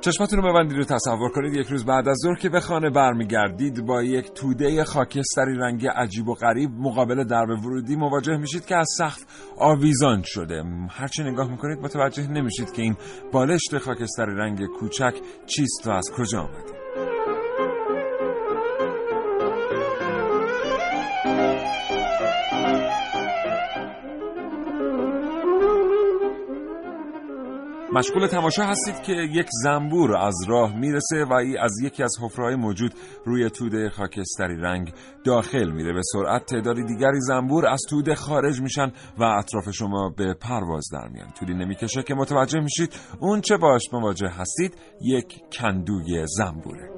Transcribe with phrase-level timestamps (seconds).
[0.00, 3.86] چشمتون رو ببندید و تصور کنید یک روز بعد از ظهر که به خانه برمیگردید
[3.86, 8.88] با یک توده خاکستری رنگ عجیب و غریب مقابل درب ورودی مواجه میشید که از
[8.98, 9.24] سقف
[9.56, 10.64] آویزان شده.
[10.90, 12.96] هرچی نگاه می‌کنید متوجه نمیشید که این
[13.32, 15.14] بالشت خاکستری رنگ کوچک
[15.46, 16.87] چیست و از کجا آمده.
[27.92, 32.56] مشغول تماشا هستید که یک زنبور از راه می‌رسه و ای از یکی از حفره‌های
[32.56, 32.92] موجود
[33.24, 34.92] روی توده خاکستری رنگ
[35.24, 35.92] داخل میره.
[35.92, 41.08] به سرعت تعدادی دیگری زنبور از توده خارج میشن و اطراف شما به پرواز در
[41.08, 41.28] میان.
[41.40, 44.74] طولی نمی‌کشه که متوجه میشید اون چه باش مواجه هستید.
[45.00, 46.97] یک کندوی زنبوره.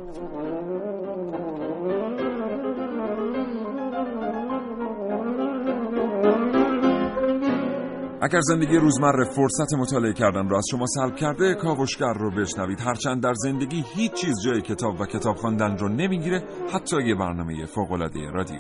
[8.23, 12.81] اگر زندگی روزمره فرصت مطالعه کردن را از شما سلب کرده کاوشگر رو بشنوید.
[12.81, 17.67] هرچند در زندگی هیچ چیز جای کتاب و کتاب خواندن رو نمی‌گیره حتی یه برنامه
[17.67, 18.59] فوق‌العاده رادیو.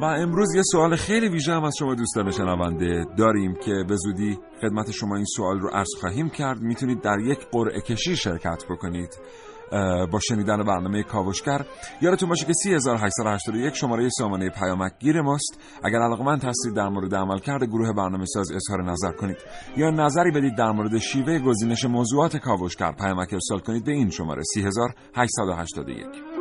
[0.00, 4.38] و امروز یه سوال خیلی ویژه هم از شما دوستان شنونده داریم که به زودی
[4.60, 6.60] خدمت شما این سوال رو عرض خواهیم کرد.
[6.60, 9.18] می‌تونید در یک قرعه کشی شرکت بکنید.
[10.12, 11.64] با شنیدن برنامه کاوشگر
[12.00, 15.60] یادتون باشه که 3881 شماره سامانه پیامک گیر ماست.
[15.84, 19.36] اگر علاقمند هستید در مورد عملکرد گروه برنامه ساز اظهار نظر کنید.
[19.76, 22.92] یا نظری بدید در مورد شیوه گزینش موضوعات کاوشگر.
[22.92, 26.33] پیامک ارسال کنید به این شماره 3881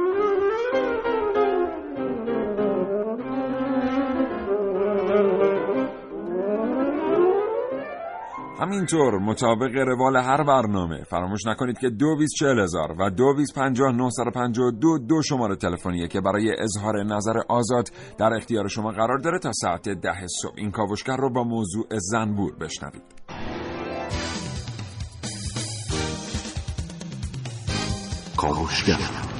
[8.64, 14.72] همینطور مطابق روال هر برنامه فراموش نکنید که دو بیز هزار و دو بیز پنجاه
[14.72, 19.52] دو دو شماره تلفنیه که برای اظهار نظر آزاد در اختیار شما قرار داره تا
[19.54, 20.54] ساعت ده صبح.
[20.58, 23.04] این کاوشگر رو با موضوع زنبور بشنوید.
[28.38, 29.33] کاوشگر.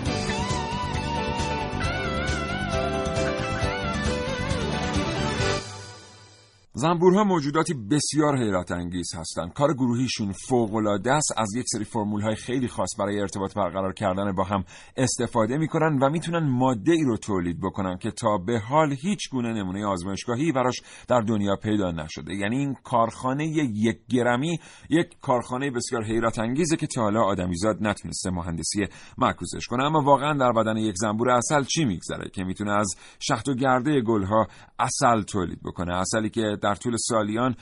[6.84, 9.54] زنبورها موجوداتی بسیار حیرت انگیز هستند.
[9.54, 11.34] کار گروهیشون فوق العاده است.
[11.38, 14.64] از یک سری فرمول های خیلی خاص برای ارتباط برقرار کردن با هم
[14.98, 19.54] استفاده می‌کنن و می‌تونن ماده ای رو تولید بکنن که تا به حال هیچ گونه
[19.54, 22.34] نمونه آزمایشگاهی براش در دنیا پیدا نشده.
[22.34, 28.30] یعنی این کارخانه یک گرمی یک کارخانه بسیار حیرت انگیزه که تا حالا آدمیزاد نتونسته
[28.30, 28.86] مهندسی
[29.18, 29.84] معکوسش کنه.
[29.84, 34.02] اما واقعا در بدن یک زنبور اصل چی میگذره که می‌تونه از شخت و گرده
[34.02, 34.48] گلها
[34.80, 35.96] اصل تولید بکنه.
[35.96, 37.56] اصلی که طول سالیان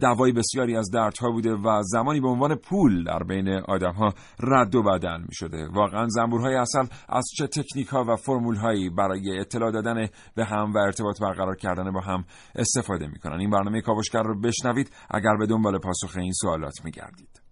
[0.00, 4.82] دوای بسیاری از دردها بوده و زمانی به عنوان پول در بین آدمها رد و
[4.82, 9.70] بدل می شده واقعا زنبورهای اصل از چه تکنیک ها و فرمول هایی برای اطلاع
[9.70, 14.22] دادن به هم و ارتباط برقرار کردن با هم استفاده می کنن این برنامه کاوشگر
[14.22, 14.90] رو بشنوید.
[15.10, 17.43] اگر به دنبال پاسخ این سوالات می گردید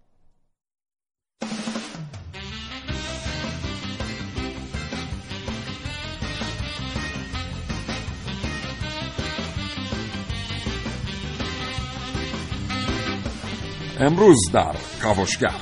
[13.99, 15.53] امروز در کاوشگر.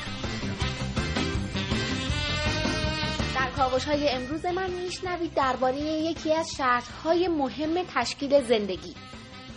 [3.35, 8.93] در کاوش های امروز من میشنوید درباره یکی از شرطهای مهم تشکیل زندگی.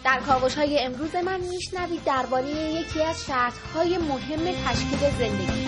[0.05, 5.67] در کاوش های امروز من میشنوید درباره یکی از شرطهای مهم تشکیل زندگی.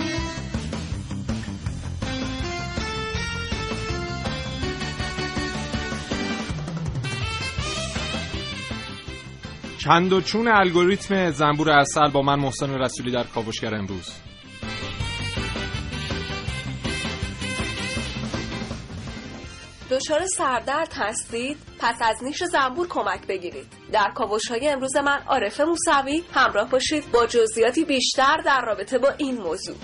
[9.87, 14.13] چند و چون الگوریتم زنبور اصل با من محسن رسولی در کاوشگر امروز.
[19.91, 23.67] دچار سردرد هستید؟ پس از نیش زنبور کمک بگیرید.
[23.93, 29.09] در کاوش های امروز من عارف موسوی همراه باشید با جزئیاتی بیشتر در رابطه با
[29.19, 29.77] این موضوع.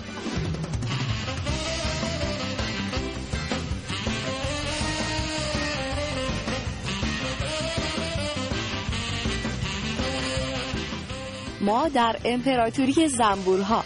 [11.63, 13.83] ما در امپراتوری زنبورها.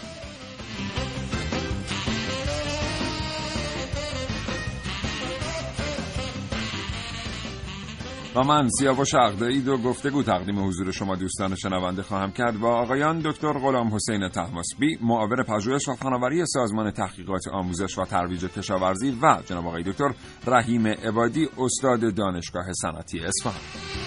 [8.36, 13.18] و من سیاوش عقدایی دو گفتگو تقدیم حضور شما دوستان شنونده خواهم کرد با آقایان
[13.18, 19.42] دکتر غلام حسین تحماسبی معاون پژوهش و فناوری سازمان تحقیقات آموزش و ترویج کشاورزی و
[19.46, 20.14] جناب آقای دکتر
[20.46, 23.97] رحیم عبادی استاد دانشگاه صنعتی اصفهان.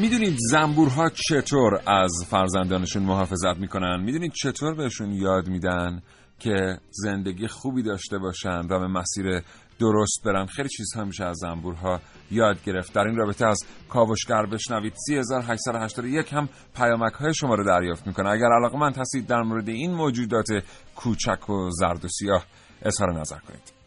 [0.00, 6.02] می‌دونید زنبورها چطور از فرزندانشون محافظت می‌کنن؟ می‌دونید چطور بهشون یاد میدن
[6.38, 9.42] که زندگی خوبی داشته باشن و به مسیر
[9.78, 12.00] درست برن؟ خیلی چیزها میشه از زنبورها
[12.30, 12.92] یاد گرفت.
[12.92, 13.58] در این رابطه از
[13.88, 14.92] کاوشگر بشنوید.
[15.06, 18.28] 3881 هم پیامک های شما رو دریافت می‌کنه.
[18.28, 20.48] اگر علاقه من هستید در مورد این موجودات
[20.96, 22.44] کوچک و زرد و سیاه
[22.82, 23.77] اظهار نظر کنید.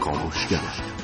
[0.00, 0.98] کاوشگر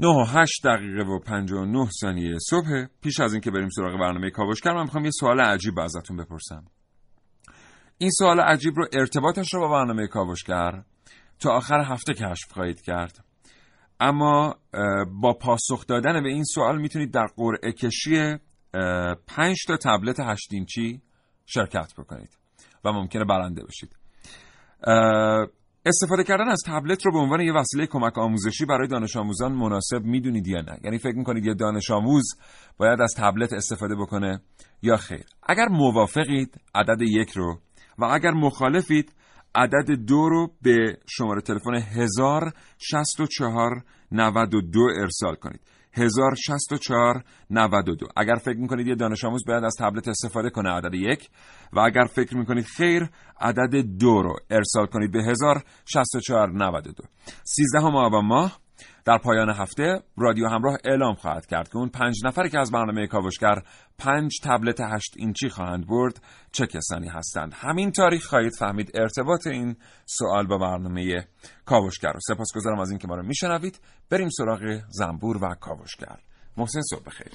[0.00, 2.86] 9 و 8 دقیقه و 59 ثانیه صبح.
[3.02, 6.64] پیش از اینکه بریم سراغ برنامه کاوشگر من می‌خوام یه سوال عجیب ازتون بپرسم.
[7.98, 10.82] این سوال عجیب رو ارتباطش رو با برنامه کاوشگر
[11.40, 13.24] تا آخر هفته کشف خواهید کرد.
[14.00, 14.54] اما
[15.20, 18.36] با پاسخ دادن به این سوال می‌تونید در قرعه کشی
[19.26, 21.02] 5 تا تبلت 8 اینچی
[21.46, 22.38] شرکت بکنید
[22.84, 23.96] و ممکنه برنده بشید.
[25.86, 30.04] استفاده کردن از تبلت رو به عنوان یه وسیله کمک آموزشی برای دانش آموزان مناسب
[30.04, 32.24] می‌دونید یا نه؟ یعنی فکر می‌کنید یه دانش آموز
[32.76, 34.40] باید از تبلت استفاده بکنه
[34.82, 37.58] یا خیر؟ اگر موافقید عدد یک رو
[37.98, 39.12] و اگر مخالفید
[39.54, 45.60] عدد دو رو به شماره تلفن 1064 92 ارسال کنید.
[45.92, 51.30] 1064 92 اگر فکر می‌کنید یه دانش آموز باید از تبلت استفاده کنه عدد یک
[51.72, 53.10] و اگر فکر می‌کنید خیر
[53.40, 57.02] عدد دو رو ارسال کنید به 1064 92
[57.44, 58.60] 13 آبان ماه
[59.04, 63.06] در پایان هفته رادیو همراه اعلام خواهد کرد که اون پنج نفری که از برنامه
[63.06, 63.62] کاوشگر
[63.98, 69.76] پنج تبلت هشت اینچی خواهند برد چه کسانی هستند؟ همین تاریخ خواهید فهمید ارتباط این
[70.06, 71.26] سوال با برنامه
[71.64, 72.20] کاوشگر رو.
[72.28, 73.80] سپاسگزارم از اینکه ما رو میشنوید.
[74.10, 76.18] بریم سراغ زنبور و کاوشگر.
[76.56, 77.32] محسن صبح بخیر.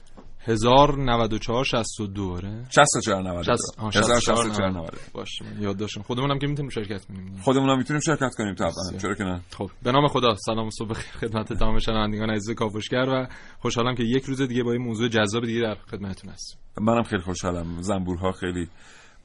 [0.47, 2.39] 1094 62
[2.69, 7.39] 64 92 1064 92 باشه یاد داشتم خودمونم که می‌تونیم شرکت کنیم.
[7.41, 8.55] خودمونم می‌تونیم شرکت کنیم.
[8.55, 8.97] طبعا.
[9.01, 10.35] چرا که نه؟ خب به نام خدا.
[10.35, 13.27] سلام و صبح بخیر خدمت تمام شنوندگان عزیز کاوشگر و
[13.59, 17.21] خوشحالم که یک روز دیگه با این موضوع جذاب دیگه در خدمتتون هستم منم خیلی
[17.21, 17.81] خوشحالم.
[17.81, 18.67] زنبورها خیلی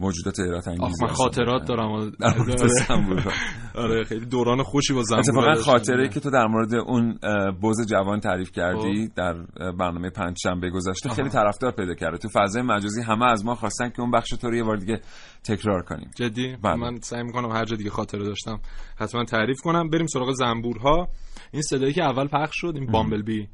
[0.00, 2.10] موجودات حیرت انگیز من خاطرات دارم.
[2.10, 3.30] در مورد زنبورها
[3.74, 7.18] آره خیلی دوران خوشی با زنبور اتفاقا خاطره که تو در مورد اون
[7.62, 9.34] بز جوان تعریف کردی در
[9.78, 12.18] برنامه پنج شنبه گذشته خیلی طرفدار پیدا کرده.
[12.18, 15.00] تو فضای مجازی همه از ما خواستن که اون بخش تو رو یه بار دیگه
[15.44, 16.10] تکرار کنیم.
[16.16, 16.74] جدی؟ بله.
[16.74, 18.60] من سعی می‌کنم هر جا دیگه خاطره داشتم
[18.96, 19.90] حتما تعریف کنم.
[19.90, 21.08] بریم سراغ زنبورها.
[21.52, 23.48] این صدایی که اول پخش شد این بامبل بی.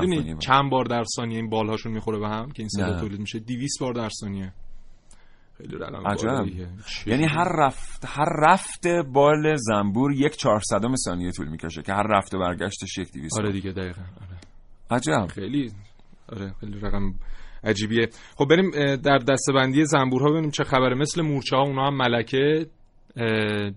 [0.00, 3.38] می‌دونی چند بار در ثانیه این بالهاشون می‌خوره به هم که این صدا تولید میشه؟
[3.38, 4.52] 200 بار در ثانیه.
[5.58, 6.46] خیلی رقم عجب.
[7.06, 12.34] یعنی هر رفت هر رفت بال زنبور یک چهارصدم ثانیه طول می‌کشه که هر رفت
[12.34, 14.38] و برگشتش یک دیویست آره دیگه دقیقا آره.
[14.90, 15.26] عجب.
[15.26, 15.72] خیلی
[16.32, 17.14] آره خیلی رقم
[17.64, 18.08] عجیبیه.
[18.36, 20.94] خب بریم در دستبندی زنبورها ببینیم چه خبره.
[20.94, 22.66] مثل مورچه ها اونا هم ملکه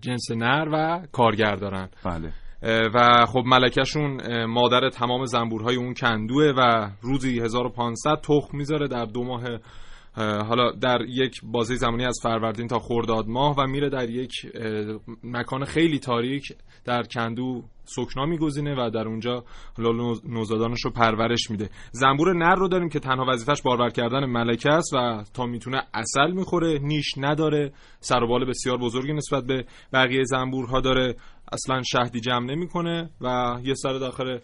[0.02, 1.90] جنس نر و کارگر دارن.
[2.06, 2.34] بله.
[2.94, 9.24] و خب ملکهشون مادر تمام زنبورهای اون کندوه و روزی 1500 تخم می‌ذاره در دو
[9.24, 9.44] ماه
[10.16, 14.34] حالا در یک بازه زمانی از فروردین تا خرداد ماه و میره در یک
[15.24, 17.64] مکان خیلی تاریک در کندو
[17.96, 19.44] سکنا میگزینه و در اونجا
[20.30, 21.70] نوزادانش رو پرورش میده.
[21.92, 26.32] زنبور نر رو داریم که تنها وظیفش بارور کردن ملکه است و تا می‌تونه اصل
[26.32, 31.16] می‌خوره نیش نداره سر و بال بسیار بزرگی نسبت به بقیه زنبورها داره.
[31.54, 34.40] اصلا شهدی جمع نمی‌کنه و یه سر داخل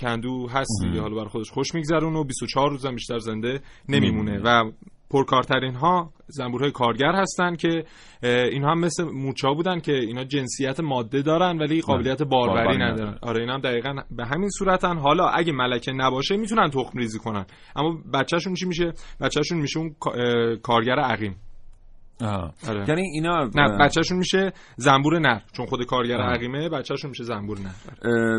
[0.00, 1.00] کندو هست دیگه.
[1.00, 4.70] حالا بر خودش خوش میگذرون و 24 روز هم بیشتر زنده نمیمونه و
[5.10, 7.84] پرکارترین ها زنبورهای کارگر هستن که
[8.22, 13.18] اینها هم مثل مورچه بودن که اینا جنسیت ماده دارن ولی قابلیت باروری ندارن.
[13.22, 14.98] آره اینا هم دقیقا به همین صورتن.
[14.98, 17.46] حالا اگه ملکه نباشه می‌تونن تخم ریزی کنن.
[17.76, 19.94] اما بچهشون چی میشه؟ بچهشون میشه اون
[20.62, 21.36] کارگر عقیم.
[22.20, 22.84] آره.
[22.88, 27.72] یعنی اینا نه بچهشون میشه زنبور نر چون خود کارگر عقیمه بچهشون میشه زنبور نر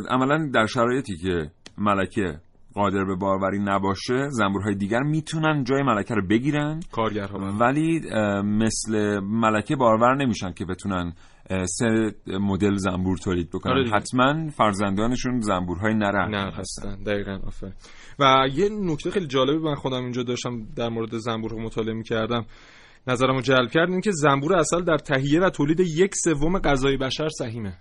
[0.10, 2.40] عملا در شرایطی که ملکه
[2.74, 6.80] قادر به باروری نباشه زنبورهای دیگر می‌تونن جای ملکه رو بگیرن.
[6.92, 8.02] کارگرها ولی
[8.44, 11.14] مثل ملکه بارور نمیشن که بتونن
[11.66, 13.74] سه مدل زنبور تولید بکنن.
[13.74, 13.90] آره.
[13.90, 17.04] حتما فرزندانشون زنبورهای نر نه هستن.
[17.04, 17.72] دقیقا آفر
[18.20, 22.46] و یه نکته خیلی جالبی من خودم اینجا داشتم در مورد زنبور رو مطالعه می‌کردم.
[23.08, 27.28] نظرمو جلب کرد این که زنبور اصل در تهیه و تولید یک سوم غذای بشر
[27.30, 27.74] سهیمه.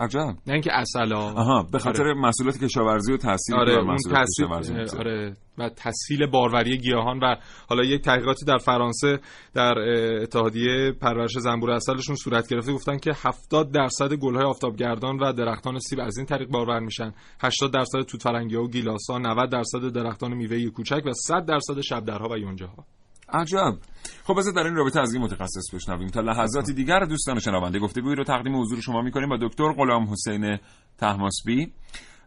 [0.00, 0.36] عجب.
[0.46, 4.86] نه اینکه اصل ها آها به خاطر محصولات کشاورزی و تاثیر آره اون می‌گذاره.
[4.98, 7.36] آره و تسهیل باروری گیاهان و
[7.68, 9.18] حالا یک تحقیقاتی در فرانسه
[9.54, 9.78] در
[10.22, 12.72] اتحادیه پرورش زنبور اصلشون صورت گرفته.
[12.72, 17.12] گفتن که 70 درصد گلهای آفتابگردان و درختان سیب از این طریق بارور میشن.
[17.40, 22.28] 80 درصد توت فرنگی و گیلاسا 90 درصد درختان میوه کوچک و 100 درصد شبدرها
[22.28, 22.84] و یونجاها
[23.32, 23.78] عجب.
[24.24, 26.08] خب بذار در این رابطه از این متخصص بشنویم.
[26.08, 30.58] تا لحظاتی دیگر دوستان شنونده گفتگویی رو تقدیم حضور شما می‌کنیم با دکتر غلام حسین
[30.98, 31.72] تحماسبی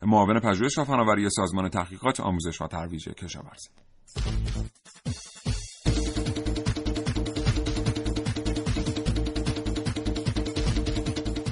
[0.02, 3.70] معاون پژوهش و فناوری سازمان تحقیقات آموزش و ترویج کشاورزی.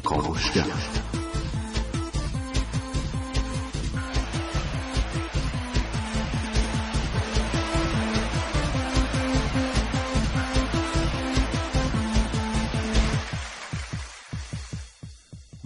[0.04, 0.99] کاوشگر.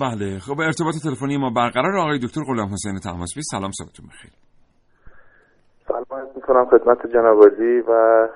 [0.03, 0.39] بله.
[0.39, 4.31] خب ارتباط تلفنی ما برقرار آقای دکتر غلام حسین تحماسبی سلام صبحتون بخیر.
[5.87, 8.27] سلام عرض می‌کنم خدمت جناب و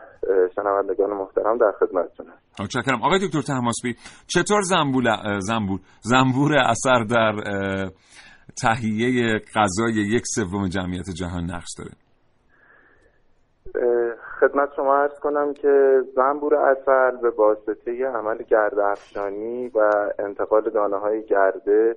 [0.56, 3.04] شنوندگان محترم در خدمتتونم متشکرم.
[3.04, 3.96] آقای دکتر تحماسبی
[4.28, 7.34] چطور زنبول اه، زنبور زنبور اثر در
[8.62, 11.92] تهیه غذای یک سوم جمعیت جهان نقش داره؟
[14.40, 20.98] خدمت شما عرض کنم که زنبور اصل به واسطه عمل گرده افشانی و انتقال دانه
[20.98, 21.96] های گرده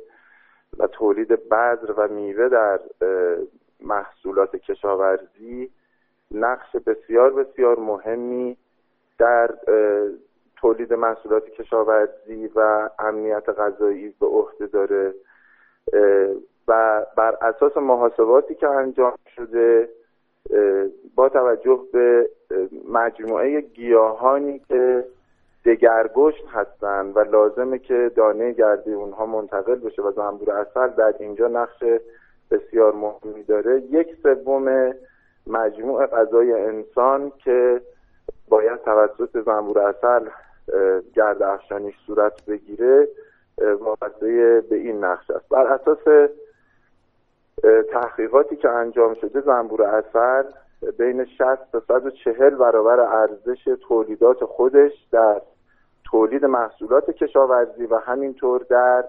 [0.79, 2.81] و تولید بذر و میوه در
[3.81, 5.71] محصولات کشاورزی
[6.31, 8.57] نقش بسیار بسیار مهمی
[9.19, 9.51] در
[10.57, 15.15] تولید محصولات کشاورزی و امنیت غذایی به عهده داره
[16.69, 19.89] و بر اساس محاسباتی که انجام شده
[21.15, 22.29] با توجه به
[22.89, 25.05] مجموعه گیاهانی که
[25.65, 31.49] دگرگشت هستند و لازمه که دانه گردی اونها منتقل بشه و زنبور اصل در اینجا
[31.49, 31.85] نقش
[32.51, 33.83] بسیار مهمی داره.
[33.91, 34.95] یک سوم
[35.47, 37.81] مجموع غذای انسان که
[38.49, 40.29] باید توسط زنبور اصل
[41.15, 43.09] گرد افشانیش صورت بگیره
[43.81, 45.49] وابسته به این نقش است.
[45.49, 46.31] بر اساس
[47.93, 50.45] تحقیقاتی که انجام شده زنبور اثر
[50.99, 51.39] بین 60
[51.73, 55.41] تا 140 برابر ارزش تولیدات خودش در
[56.11, 59.05] تولید محصولات کشاورزی و همینطور در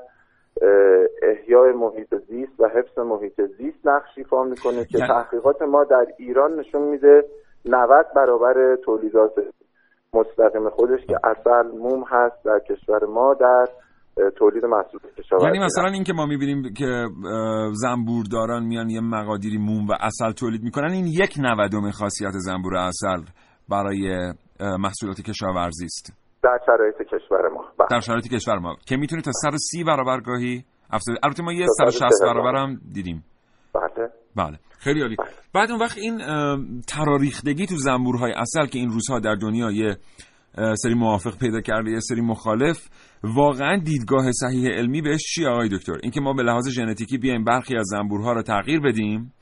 [1.22, 6.08] احیای محیط زیست و حفظ محیط زیست نقش ایفا می‌کنه که یعنی- تحقیقات ما در
[6.18, 7.26] ایران نشون میده
[7.66, 9.32] 90 برابر تولیدات
[10.14, 13.68] مستقیم خودش که اصل موم هست در کشور ما در
[14.38, 17.08] تولید محصولات کشاورزی یعنی مثلا این که ما می‌بینیم که
[17.74, 23.22] زنبورداران میان یه مقادیری موم و اصل تولید می‌کنن این یک نودم خاصیت زنبور اصل
[23.70, 26.14] برای محصولات کشاورزی است.
[26.44, 27.66] در شرایط کشور ما.
[27.80, 27.88] بله.
[27.92, 28.76] در شرایط کشور ما.
[28.86, 32.56] که می‌تونه تا 130 برابر گاهی افزایش البته ما یه 160 140 برابر.
[32.56, 33.24] هم دیدیم.
[33.74, 34.10] بله.
[34.36, 34.60] بله.
[34.80, 35.16] خیلی عالی.
[35.54, 39.98] بعد اون وقت این اه، تراریختگی تو زنبورهای اصل که این روزها در دنیا یه
[40.76, 42.90] سری موافق پیدا کرده یه سری مخالف
[43.24, 47.76] واقعا دیدگاه صحیح علمی بهش چیه آقای دکتر؟ اینکه ما به لحاظ ژنتیکی بیایم برخی
[47.76, 49.34] از زنبورها رو تغییر بدیم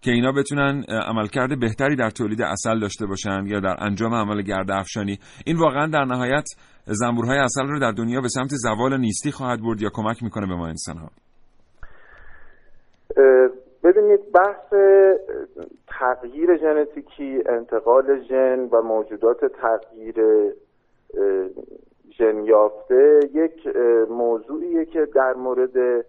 [0.00, 4.70] که اینا بتونن عملکرد بهتری در تولید اصل داشته باشن یا در انجام عمل گرد
[4.70, 5.18] افشانی.
[5.46, 6.44] این واقعا در نهایت
[6.86, 10.54] زنبورهای اصل رو در دنیا به سمت زوال نیستی خواهد برد یا کمک می‌کنه به
[10.54, 11.10] ما انسان ها
[13.84, 14.72] ببینید بحث
[15.86, 20.14] تغییر ژنتیکی انتقال ژن و موجودات تغییر
[22.18, 23.76] ژن یافته یک
[24.10, 26.04] موضوعیه که در مورد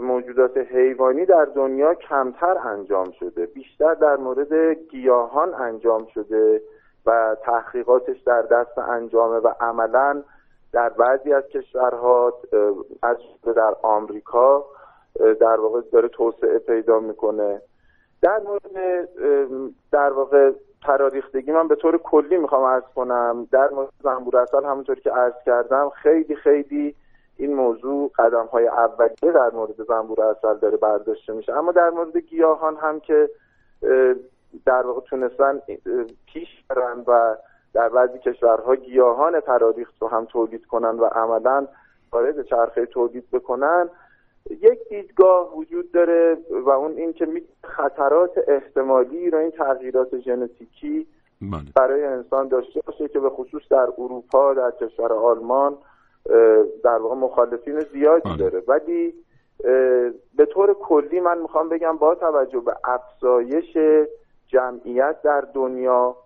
[0.00, 3.46] موجودات حیوانی در دنیا کمتر انجام شده.
[3.46, 4.52] بیشتر در مورد
[4.90, 6.62] گیاهان انجام شده
[7.06, 10.22] و تحقیقاتش در دست انجامه و عملا
[10.72, 12.32] در بعضی از کشورها
[13.02, 13.16] از
[13.56, 14.64] در آمریکا
[15.40, 17.60] در واقع داره توسعه پیدا می‌کنه.
[18.22, 19.08] در مورد
[19.92, 20.52] در واقع
[20.82, 23.48] تراریختگی من به طور کلی می‌خوام عرض کنم.
[23.52, 26.94] در مورد زنبور اصل همونطور که عرض کردم خیلی خیلی
[27.36, 31.52] این موضوع قدم های اولیه در مورد زنبور اصل داره برداشته میشه.
[31.52, 33.30] اما در مورد گیاهان هم که
[34.66, 35.60] در واقع تونستن
[36.26, 37.36] پیش برن و
[37.74, 41.66] در بعضی کشورها گیاهان تراریخت رو هم تولید کنن و عملا
[42.12, 43.88] وارد چرخه تولید بکنن
[44.50, 51.06] یک دیدگاه وجود داره و اون این که خطرات احتمالی را این تغییرات ژنتیکی
[51.42, 51.62] بله.
[51.76, 55.78] برای انسان داشته باشه که به خصوص در اروپا در کشور آلمان
[56.84, 58.36] در واقع مخالفین زیادی بله.
[58.36, 59.14] داره ولی
[60.36, 63.76] به طور کلی من می‌خوام بگم با توجه به افزایش
[64.46, 66.16] جمعیت در دنیا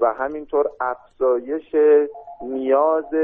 [0.00, 1.76] و همینطور افزایش
[2.42, 3.14] نیاز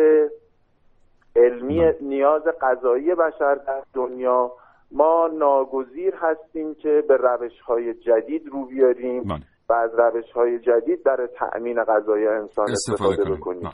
[1.37, 4.53] علمی نیاز غذایی بشر در دنیا
[4.93, 9.39] ما ناگزیر هستیم که به روش های جدید رو بیاریم بله.
[9.69, 13.37] و از روش های جدید در تأمین غذای انسان استفاده استفاده کنیم.
[13.37, 13.73] بکنیم بله.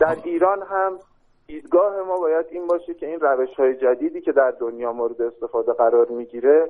[0.00, 0.98] در ایران هم
[1.46, 5.72] دیدگاه ما باید این باشه که این روش های جدیدی که در دنیا مورد استفاده
[5.72, 6.68] قرار می‌گیره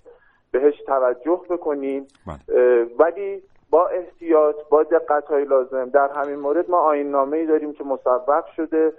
[0.50, 2.84] بهش توجه بکنیم بله.
[2.98, 7.84] ولی با احتیاط با دقت های لازم در همین مورد ما آین نامه داریم که
[7.84, 8.92] مصوب شده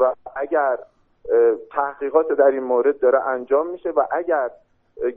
[0.00, 0.76] و اگر
[1.72, 4.50] تحقیقات در این مورد داره انجام میشه و اگر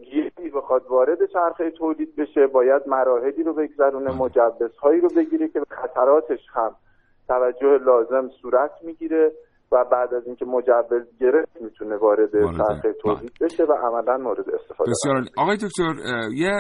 [0.04, 4.18] گیاهی بخواد وارد چرخه تولید بشه باید مراحلی رو بگذرونه.
[4.18, 6.76] مجوزهایی رو بگیره که به خطراتش هم
[7.28, 9.32] توجه لازم صورت می‌گیره
[9.72, 12.32] و بعد از اینکه مجوز گرفت می‌تونه وارد.
[12.32, 15.24] چرخه تولید بشه و عملا مورد استفاده بسیار.
[15.38, 15.94] آقای دکتر
[16.36, 16.52] یه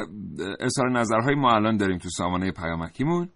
[0.59, 3.27] اظهار نظرهای ما الان داریم تو سامانه پیامکیمون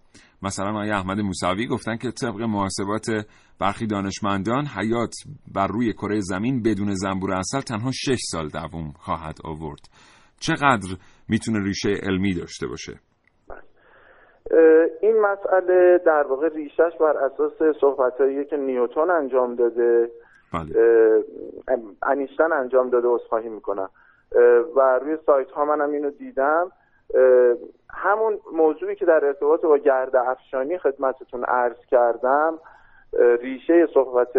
[0.43, 3.05] مثلا آقای احمد موسوی گفتن که طبق محاسبات
[3.59, 5.13] برخی دانشمندان حیات
[5.55, 9.81] بر روی کره زمین بدون زنبور اصل تنها 6 سال دوام خواهد آورد.
[10.39, 10.97] چقدر
[11.29, 12.93] می‌تونه ریشه علمی داشته باشه؟
[15.01, 20.11] این مسئله در واقع ریشش بر اساس صحبتهایی که نیوتون انجام داده.
[20.53, 20.75] بله.
[22.03, 23.89] انیشتن انجام داده عذرخواهی می‌کنم.
[24.75, 26.71] و روی سایت ها منم اینو دیدم.
[27.89, 32.59] همون موضوعی که در ارتباط با گرد افشانی خدمتتون عرض کردم
[33.41, 34.37] ریشه صحبت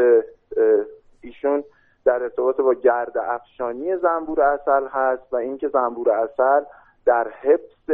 [1.21, 1.65] ایشون
[2.05, 6.65] در ارتباط با گرد افشانی زنبور اصل هست و اینکه زنبور اصل
[7.07, 7.91] در حفظ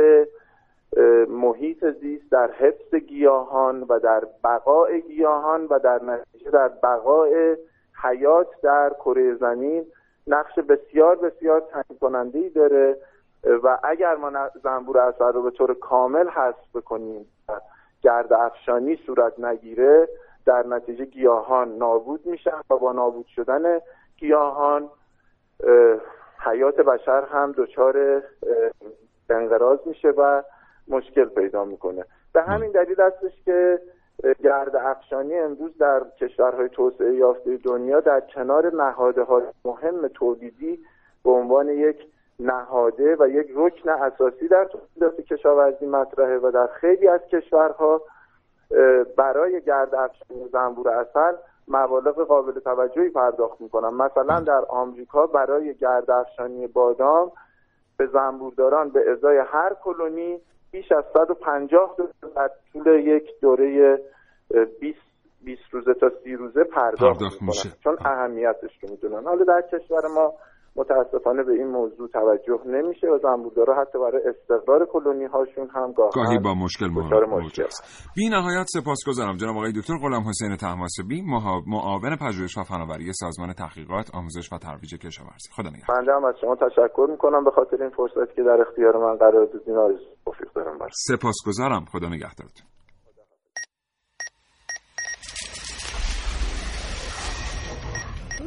[1.29, 7.57] محیط زیست در حفظ گیاهان و در بقای گیاهان و در نتیجه در بقای
[8.03, 9.87] حیات در کره زمین
[10.27, 12.97] نقش بسیار بسیار تعیین کننده ای داره.
[13.63, 17.61] و اگر ما زنبور اثر رو به طور کامل حذف بکنیم و
[18.03, 20.09] گرد افشانی صورت نگیره
[20.47, 23.81] در نتیجه گیاهان نابود میشن و با نابود شدن
[24.17, 24.89] گیاهان
[25.65, 26.01] اه،
[26.39, 28.23] حیات بشر هم دچار
[29.31, 30.43] انقراض میشه و
[30.89, 32.05] مشکل پیدا می‌کنه.
[32.33, 33.81] به همین دلیل هستش که
[34.43, 40.79] گرد افشانی امروز در کشورهای توسعه یافته دنیا در کنار نهاده های مهم تولیدی
[41.25, 42.07] به عنوان یک
[42.41, 48.03] نهاده و یک رکن اساسی در تولیدات کشاورزی مطرحه و در خیلی از کشورها
[49.17, 51.37] برای گرد افشانی زنبور اصل
[51.69, 53.89] مبالغ قابل توجهی پرداخت می‌کنن.
[53.89, 57.33] مثلا در آمریکا برای گرد افشانی بادام
[57.97, 63.99] به زنبورداران به ازای هر کلونی بیش از 150 دلار در طول یک دوره
[64.55, 64.99] اه، 20
[65.45, 67.47] 20 روزه تا 30 روزه پرداخت, پرداخت می‌کنن.
[67.47, 67.69] میشه.
[67.85, 69.25] چون اهمیتش رو می‌دونن.
[69.25, 70.35] حالا در کشور ما
[70.77, 76.39] متاسفانه به این موضوع توجه نمیشه و زنبوردارا حتی برای استقرار کلونی هاشون هم گاهی
[76.39, 82.17] با مشکل مواجه است بی نهایت سپاسگزارم جناب آقای دکتر غلام حسین طهماسبی محا- معاون
[82.17, 85.49] پژوهش و فناوری سازمان تحقیقات آموزش و ترویج کشاورزی.
[85.57, 85.97] خدا نگهدار.
[85.97, 89.47] بنده هم از شما تشکر می‌کنم به خاطر این فرصتی که در اختیار من قرار
[89.47, 89.77] دادین.
[89.77, 90.79] آرزو توفیق دارم.
[90.93, 91.85] سپاسگزارم.
[91.93, 92.67] خدا نگهدارتون.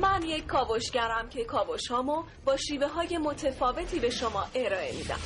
[0.02, 5.20] من یک کاوشگرم که کاوش هامو با شیوه های متفاوتی به شما ارائه میدم.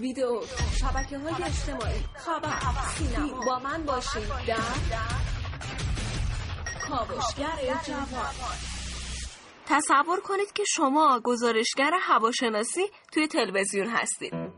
[0.00, 0.40] ویدیو
[0.80, 2.58] شبکه های اجتماعی خبر
[2.98, 3.40] سینما.
[3.46, 4.56] با من باشید در
[6.88, 8.34] کاوشگر جوان.
[9.66, 14.51] تصور کنید که شما گزارشگر هواشناسی توی تلویزیون هستید.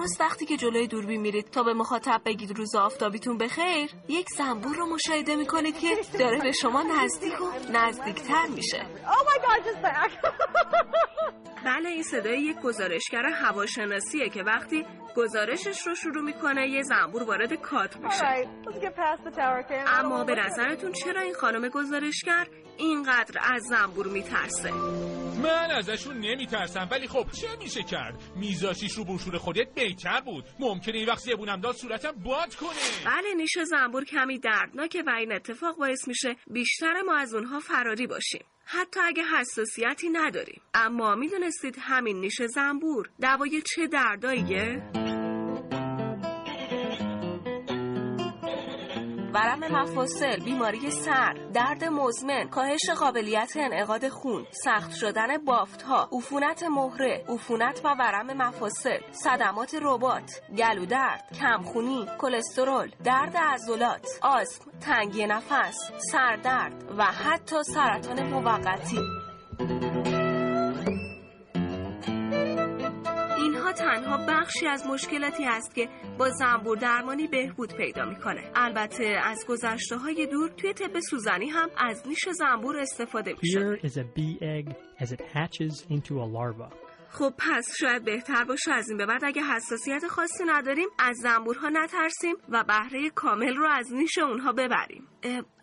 [0.00, 4.76] درست وقتی که جلوی دوربین میرید تا به مخاطب بگید روز آفتابیتون بخیر یک زنبور
[4.76, 8.86] رو مشاهده می‌کنید که داره به شما نزدیک و نزدیکتر میشه.
[11.66, 14.86] بله این صدای یک گزارشگر هواشناسیه که وقتی
[15.16, 18.48] گزارشش رو شروع می‌کنه یه زنبور وارد کادر میشه.
[19.86, 22.46] اما به نظرتون چرا این خانم گزارشگر
[22.78, 24.72] اینقدر از زنبور میترسه؟
[25.42, 30.44] من ازشون نمیترسم ولی خب چه میشه کرد؟ میذاشیش رو بروشور خودت بهتر بود.
[30.58, 32.70] ممکنه این وقت زبونم داد صورتم باد کنه.
[33.06, 38.06] بله نیش زنبور کمی دردناکه و این اتفاق باعث میشه بیشتر ما از اونها فراری
[38.06, 38.44] باشیم.
[38.64, 40.60] حتی اگه حساسیتی نداریم.
[40.74, 44.82] اما می‌دونستید همین نیش زنبور دوای چه درداییه؟
[49.34, 56.62] ورم مفاصل بیماری سر درد مزمن کاهش قابلیت انعقاد خون سخت شدن بافت ها عفونت
[56.62, 65.26] مهره عفونت و ورم مفاصل صدمات ربات گلو درد کمخونی کلسترول درد عضلات آسم تنگی
[65.26, 65.76] نفس
[66.12, 68.98] سردرد و حتی سرطان موقتی.
[73.72, 78.50] تنها بخشی از مشکلاتی است که با زنبور درمانی بهبود پیدا می‌کنه.
[78.54, 83.60] البته از گذشته های دور توی طب سوزنی هم از نیش زنبور استفاده میشه.
[87.08, 91.68] خب پس شاید بهتر باشه از این به بعد اگه حساسیت خاصی نداریم از زنبورها
[91.68, 95.08] نترسیم و بهره کامل رو از نیش اونها ببریم.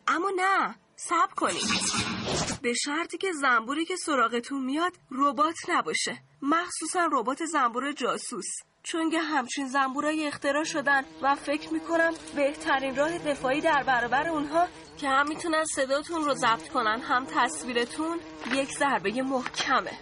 [0.08, 0.76] اما نه.
[1.00, 6.18] صبر کنید به شرطی که زنبوری که سراغتون میاد ربات نباشه.
[6.42, 8.46] مخصوصا ربات زنبور جاسوس.
[8.84, 14.68] چون که همچین زنبورایی اختراع شدن و فکر می‌کنم بهترین راه دفاعی در برابر اونها
[14.98, 18.20] که هم می‌تونن صداتون رو ضبط کنن هم تصویرتون
[18.54, 19.98] یک ضربه محکمه.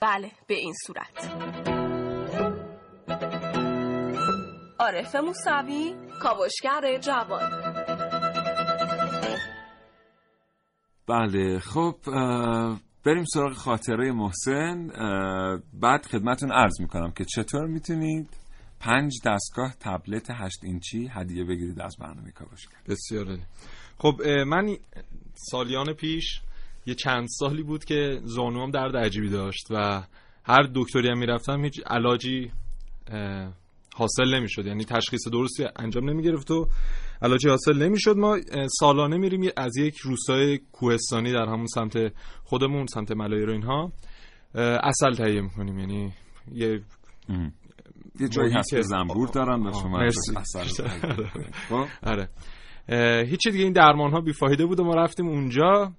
[0.00, 1.30] بله به این صورت.
[4.78, 7.79] عارف موسوی کاوشگر جوان.
[11.10, 11.58] بله.
[11.58, 11.96] خب
[13.04, 14.86] بریم سراغ خاطره محسن.
[15.72, 18.28] بعد خدمتون عرض می‌کنم که چطور می‌تونید
[18.80, 23.38] پنج دستگاه تبلت هشت اینچی هدیه بگیرید از برنامه کاوشگر بسیار.
[23.98, 24.76] خب من
[25.34, 26.40] سالیان پیش
[26.86, 30.02] یه چند سالی بود که زانوام درد عجیبی داشت و
[30.44, 32.50] هر دکتری هم می‌رفتم هیچ علاجی
[33.94, 34.66] حاصل نمی‌شد.
[34.66, 36.68] یعنی تشخیص درستی انجام نمی‌گرفت و
[37.22, 38.38] علاجی حاصل نمی‌شد ما
[38.80, 42.12] سالانه میریم از یک روستای کوهستانی در همون سمت
[42.44, 43.92] خودمون سمت ملایر و اینها
[44.82, 45.78] اصل تهیه می‌کنیم.
[45.78, 46.12] یعنی
[46.52, 46.80] یه
[48.20, 50.36] یه جایی هست که زنبور دارن و شما مرسی.
[50.36, 50.88] اصل
[51.68, 52.28] خب؟ آره.
[52.88, 55.92] اه، هیچی دیگه این درمان ها بیفایده بود و ما رفتیم اونجا.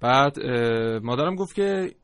[0.00, 0.40] بعد
[1.02, 1.94] مادرم گفت که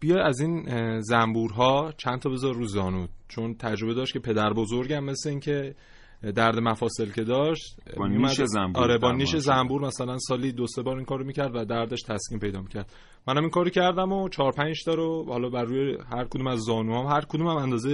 [0.00, 0.66] بیا از این
[1.00, 5.74] زنبورها چند تا بذار رو زانود چون تجربه داشت که پدر بزرگم مثل این که
[6.22, 9.36] درد مفاصل که داشت با نیش زنبور آره با نیش.
[9.36, 12.92] زنبور مثلا سالی دو سه بار این کارو می‌کرد و دردش تسکین پیدا می‌کرد
[13.28, 16.58] منم این کارو کردم و چهار پنج تا رو حالا بر روی هر کدوم از
[16.58, 17.90] زانوام هر کدوم هم اندازه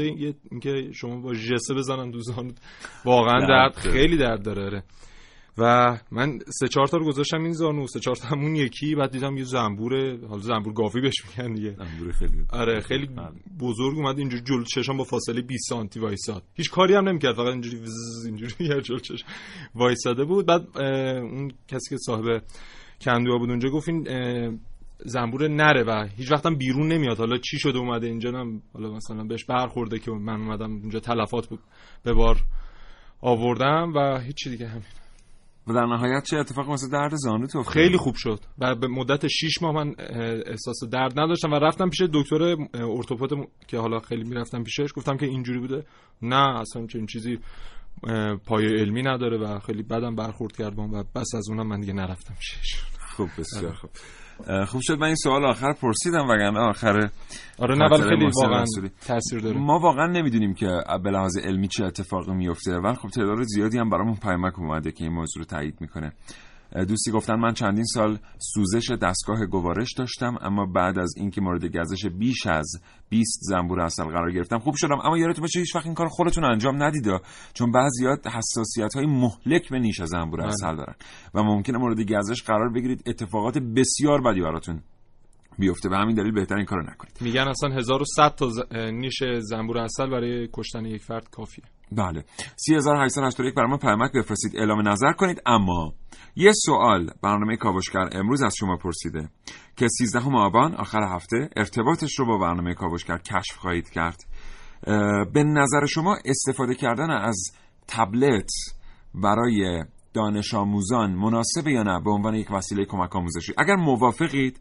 [0.50, 2.50] اینکه شما با جسه بزنن دو زانو
[3.04, 3.74] واقعا درد.
[3.74, 4.82] خیلی درد داره آره.
[5.58, 9.10] و من سه چهار تا رو گذاشتم این زانو سه چهار تا همون یکی بعد
[9.10, 11.76] دیدم یه زنبوره حالا زنبور گافی بهش میگن دیگه.
[11.78, 13.08] زنبور خیلی آره خیلی
[13.60, 16.42] بزرگ اومد اینجوری جلو چشم با فاصله 20 سانتی وایساد.
[16.54, 17.80] هیچ کاری هم نمی‌کرد فقط اینجوری
[18.24, 19.26] اینجوری یه جلو چشم
[19.74, 20.46] وایساده بود.
[20.46, 22.42] بعد اون کسی که صاحب
[23.00, 24.60] کندوها بود اونجا گفت این
[25.04, 27.18] زنبور نره و هیچ وقتم بیرون نمیاد.
[27.18, 31.48] حالا چی شده اومده اینجا؟ هم حالا مثلا بهش برخورده که من اومدم اونجا تلفات
[31.48, 31.60] بود
[32.02, 32.36] به بار
[33.20, 34.82] آوردم و هیچی دیگه همین
[35.66, 38.40] و در نهایت چه اتفاق مثل درد زانو تو؟ خیلی خوب شد.
[38.58, 39.94] و به مدت 6 ماه من
[40.46, 45.26] احساس درد نداشتم و رفتم پیش دکتر ارتوپد که حالا خیلی می‌رفتم پیشش گفتم که
[45.26, 45.84] اینجوری بوده.
[46.22, 47.38] نه اصلا چنین چیزی
[48.04, 51.66] اه، پایه علمی نداره و خیلی بدم برخورد کرد با اون و بس از اونم
[51.66, 52.80] من دیگه نرفتم پیشش.
[53.16, 53.90] خوب بسیار خوب.
[54.66, 57.10] خوب شد من این سوال آخر پرسیدم وگرنه آخر
[57.58, 58.64] آره نه ولی خیلی واقعا.
[59.06, 60.66] تاثیر داره ما واقعا نمی‌دونیم که
[61.04, 65.04] به لحاظ علمی چه اتفاقی میفته ولی خب تعداد زیادی هم برامون پیامک اومده که
[65.04, 66.12] این موضوع رو تایید می‌کنه
[66.74, 72.06] دوستی گفتن من چندین سال سوزش دستگاه گوارش داشتم اما بعد از اینکه مورد گزش
[72.06, 72.66] بیش از
[73.08, 74.98] 20 زنبور اصل قرار گرفتم خوب شدم.
[75.04, 77.04] اما یادتون باشه هیچ وقت این کار خودتون انجام ندید
[77.54, 80.94] چون بعضیات حساسیت های مهلک به نیش زنبور اصل دارن
[81.34, 83.02] و ممکنه مورد گزش قرار بگیرید.
[83.06, 84.80] اتفاقات بسیار بدی براتون
[85.58, 87.18] بیفته به همین دلیل بهتر این کارو نکنید.
[87.20, 88.60] میگن اصلا 1100 تا ز-
[88.92, 91.64] نیش زنبور اصل برای کشتن یک فرد کافیه.
[91.96, 92.24] بله.
[92.56, 94.56] 3881 برای ما پیامک بفرستید.
[94.56, 95.42] اعلام نظر کنید.
[95.46, 95.92] اما
[96.36, 99.28] یه سوال برنامه کاوشگر امروز از شما پرسیده
[99.76, 104.20] که 13 آبان آخر هفته ارتباطش رو با برنامه کاوشگر کشف خواهید کرد.
[105.32, 107.52] به نظر شما استفاده کردن از
[107.88, 108.50] تبلت
[109.14, 113.52] برای دانش آموزان مناسبه یا نه؟ به عنوان یک وسیله کمک آموزشی.
[113.58, 114.60] اگر موافقید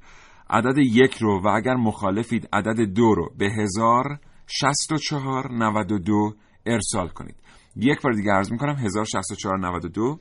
[0.49, 5.91] عدد یک رو و اگر مخالفید عدد دو رو به هزار شست و چهار نود
[5.91, 6.33] و دو
[6.65, 7.35] ارسال کنید.
[7.75, 10.19] یک بار دیگه عرض می‌کنم 106492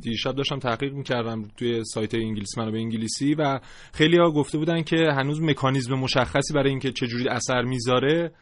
[0.00, 3.60] دیشب داشتم تحقیق می‌کردم توی سایت انگلیسی به انگلیسی و
[3.92, 8.32] خیلی ها گفته بودن که هنوز مکانیزم مشخصی برای اینکه چجوری اثر می‌ذاره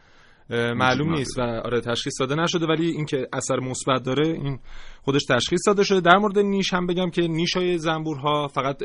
[0.49, 4.59] معلوم نیست و آره تشخیص داده نشده ولی اینکه اثر مثبت داره این
[5.01, 6.01] خودش تشخیص داده شده.
[6.01, 8.83] در مورد نیش هم بگم که نیش های زنبورها فقط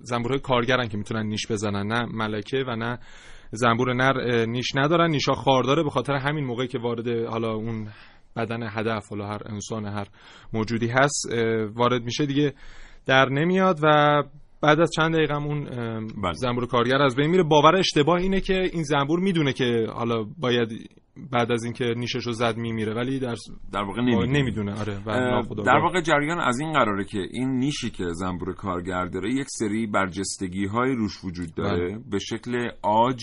[0.00, 2.98] زنبورهای کارگرن که می‌تونن نیش بزنن نه ملکه و نه
[3.52, 5.10] زنبور نر نیش ندارن.
[5.10, 7.88] نیشا خارداره به خاطر همین موقعی که وارد حالا اون
[8.38, 10.06] بدن هدف حالا هر انسان هر
[10.52, 11.26] موجودی هست
[11.74, 12.54] وارد میشه دیگه
[13.06, 14.22] در نمیاد و
[14.60, 15.64] بعد از چند دقیقه اون
[16.22, 16.32] بله.
[16.32, 20.68] زنبور کارگر از بین میره باور اشتباه اینه که این زنبور می‌دونه که حالا باید
[21.32, 23.34] بعد از اینکه نیشش رو زد میمیره ولی در
[23.72, 24.80] در واقع نمی‌دونه, نمی‌دونه.
[24.80, 24.98] آره
[25.64, 29.86] در واقع جریان از این قراره که این نیشی که زنبور کارگر داره یک سری
[29.86, 31.98] برجستگی های روش وجود داره بله.
[32.10, 33.22] به شکل آج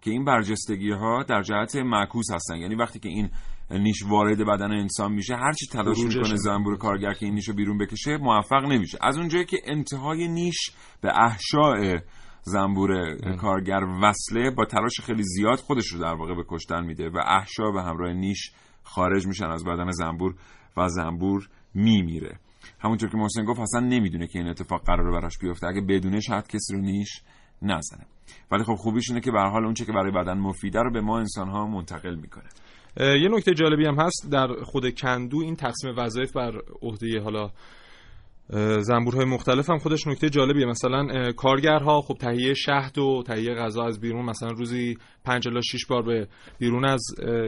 [0.00, 3.30] که این برجستگی ها در جهت معکوس هستن یعنی وقتی که این
[3.70, 7.78] نیش وارد بدن انسان میشه هر چی تلاش می‌کنه زنبور کارگر که این نیشو بیرون
[7.78, 8.98] بکشه موفق نمیشه.
[9.00, 11.98] از اونجایی که انتهای نیش به احشاء
[12.42, 17.18] زنبور کارگر وصله با تلاش خیلی زیاد خودش رو در واقع به کشتن میده و
[17.26, 18.52] احشا به همراه نیش
[18.82, 20.34] خارج میشن از بدن زنبور
[20.76, 22.38] و زنبور میمیره.
[22.80, 25.66] همونطور که محسن گفت اصلا نمی‌دونه که این اتفاق قراره براش بیفته.
[25.66, 27.22] اگه بدونه شاید کسی رو نیش
[27.62, 28.06] نزنه.
[28.50, 31.18] ولی خب خوبیش اینه که به حال اونچه که برای بدن مفیده رو به ما
[31.18, 32.48] انسان ها منتقل می‌کنه.
[32.96, 37.50] یه نکته جالبی هم هست در خود کندو این تقسیم وظایف بر عهده حالا
[38.80, 40.66] زنبورهای مختلف هم خودش نکته جالبیه.
[40.66, 45.86] مثلا کارگرها خب تهیه شهد و تهیه غذا از بیرون مثلا روزی 5 الی 6
[45.86, 47.00] بار به بیرون از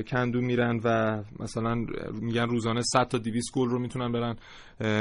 [0.06, 1.74] کندو میرن و مثلا
[2.20, 4.36] میگن روزانه 100 تا 200 گل رو می‌تونن برن.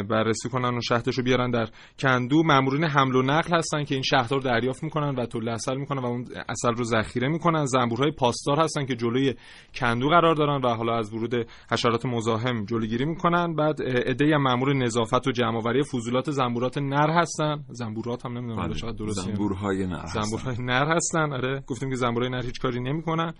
[0.10, 1.68] بررسی کنن و شهدش رو بیارن در
[2.00, 2.44] کندو.
[2.44, 6.02] مامورین حمل و نقل هستن که این شهدها رو دریافت می‌کنن و تولید اصل می‌کنن
[6.02, 7.66] و اون اصل رو ذخیره می‌کنن.
[7.66, 9.34] زنبورهای پاسدار هستن که جلوی
[9.76, 13.56] کندو قرار دارن و حالا از ورود حشرات مزاحم جلوگیری می‌کنن.
[13.56, 17.64] بعد ایده مامور نظافت و جمعآوری فضولات زنبورات نر هستن.
[17.70, 18.78] زنبورات هم نمی‌دونم بله.
[18.78, 21.34] شاید درست زنبورهای نر زنبورهای نر هستن.
[21.34, 21.64] آره.
[21.68, 23.34] گفتیم که زنبورهای نر هیچ کاری نمی‌کنن.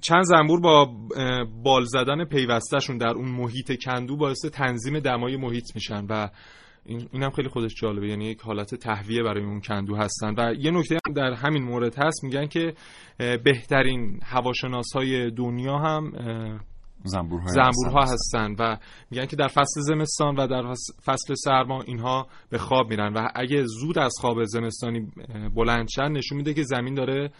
[0.00, 0.90] چند زنبور با
[1.62, 6.28] بال زدن پیوستهشون در اون محیط کندو باعث تنظیم دمای محیط میشن و
[6.86, 8.08] این هم خیلی خودش جالبه.
[8.08, 10.34] یعنی یک حالت تهویه برای اون کندو هستن.
[10.38, 12.24] و یه نکته هم در همین مورد هست.
[12.24, 12.74] میگن که
[13.44, 16.12] بهترین هواشناس های دنیا هم
[17.04, 18.54] زنبورها زنبورها هستن.
[18.58, 18.76] و
[19.10, 23.12] میگن که در فصل زمستان و در فصل سرما اینها به خواب میرن.
[23.12, 25.12] و اگه زود از خواب زمستانی
[25.54, 27.30] بلند شن نشون میده که زمین داره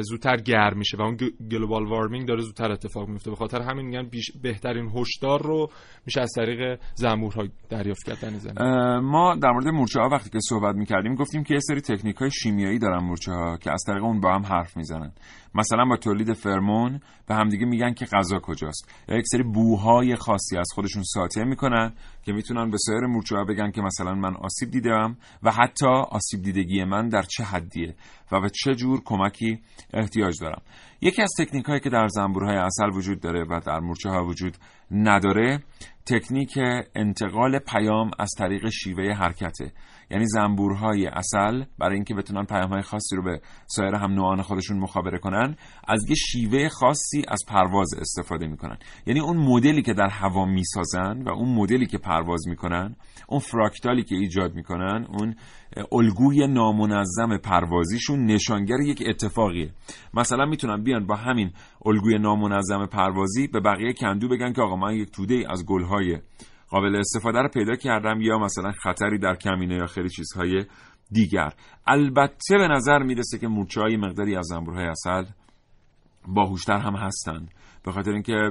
[0.00, 1.16] زودتر گرم میشه و اون
[1.50, 3.30] گلوبال وارمینگ داره زودتر اتفاق میفته.
[3.30, 4.10] به خاطر همین میگن
[4.42, 5.70] بهترین هشدار رو
[6.06, 8.98] میشه از طریق زنبورها دریافت کردن زمین.
[8.98, 12.30] ما در مورد مورچه ها وقتی که صحبت می‌کردیم گفتیم که یه سری تکنیک های
[12.30, 15.12] شیمیایی دارن مورچه ها که از طریق اون با هم حرف می‌زنن.
[15.54, 18.90] مثلا با تولید فرمون به همدیگه میگن که غذا کجاست.
[19.08, 23.44] یا یک سری بوهای خاصی از خودشون ساطع می‌کنن که می‌تونن به سایر مورچه ها
[23.44, 27.94] بگن که مثلا من آسیب دیدم و حتی آسیب دیدگی من در چه حدیه
[28.32, 29.58] و به چه جور کمکی
[29.94, 30.62] احتیاج دارم.
[31.00, 34.56] یکی از تکنیک هایی که در زنبورهای اصل وجود داره و در مورچه ها وجود
[34.90, 35.62] نداره
[36.06, 36.58] تکنیک
[36.94, 39.72] انتقال پیام از طریق شیوه حرکته.
[40.10, 45.18] یعنی زنبورهای اصل برای اینکه بتونن پیامهای خاصی رو به سایر هم نوعان خودشون مخابره
[45.18, 45.56] کنن
[45.88, 48.78] از یه شیوه خاصی از پرواز استفاده می‌کنن.
[49.06, 52.96] یعنی اون مدلی که در هوا می‌سازن و اون مدلی که پرواز می‌کنن
[53.28, 55.34] اون فراکتالی که ایجاد می‌کنن اون
[55.92, 59.70] الگوی نامنظم پروازیشون نشانگر یک اتفاقیه.
[60.14, 61.50] مثلا می‌تونن بیان با همین
[61.86, 66.18] الگوی نامنظم پروازی به بقیه کندو بگن که آقا من یک توده از گلهای
[66.74, 70.64] قابل استفاده رو پیدا کردم یا مثلا خطری در کمینه یا خیلی چیزهای
[71.10, 71.52] دیگر.
[71.86, 75.24] البته به نظر می‌رسه که مورچه های مقداری از زنبورهای اصل
[76.28, 77.50] باهوشتر هم هستند.
[77.84, 78.50] به خاطر اینکه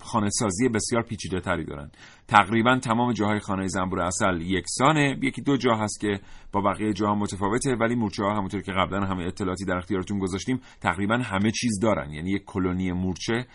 [0.00, 1.90] خانه سازی بسیار پیچیده تری دارن.
[2.28, 5.18] تقریبا تمام جاهای خانه زنبور اصل یکسانه.
[5.22, 6.20] یکی دو جا هست که
[6.52, 10.60] با بقیه جاها متفاوته ولی مورچه ها همونطور که قبلا همه اطلاعاتی در اختیارتون گذاشتیم
[10.80, 12.10] تقریبا همه چیز دارن.
[12.10, 13.46] یعنی یک کلونی مورچه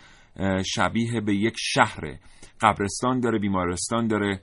[0.74, 2.18] شبیه به یک شهر
[2.60, 4.40] قبرستان داره بیمارستان داره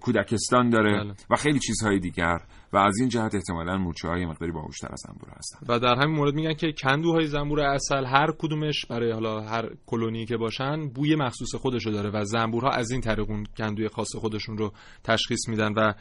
[0.00, 1.14] کودکستان داره بله.
[1.30, 2.38] و خیلی چیزهای دیگر
[2.72, 6.16] و از این جهت احتمالا مورچه های مقداری باهوشتر از زنبور هستن و در همین
[6.16, 11.14] مورد میگن که کندوهای زنبور اصل هر کدومش برای حالا هر کلونی که باشن بوی
[11.16, 14.72] مخصوص خودشو داره و زنبورها از این طریق اون کندوی خاص خودشون رو
[15.04, 15.92] تشخیص میدن و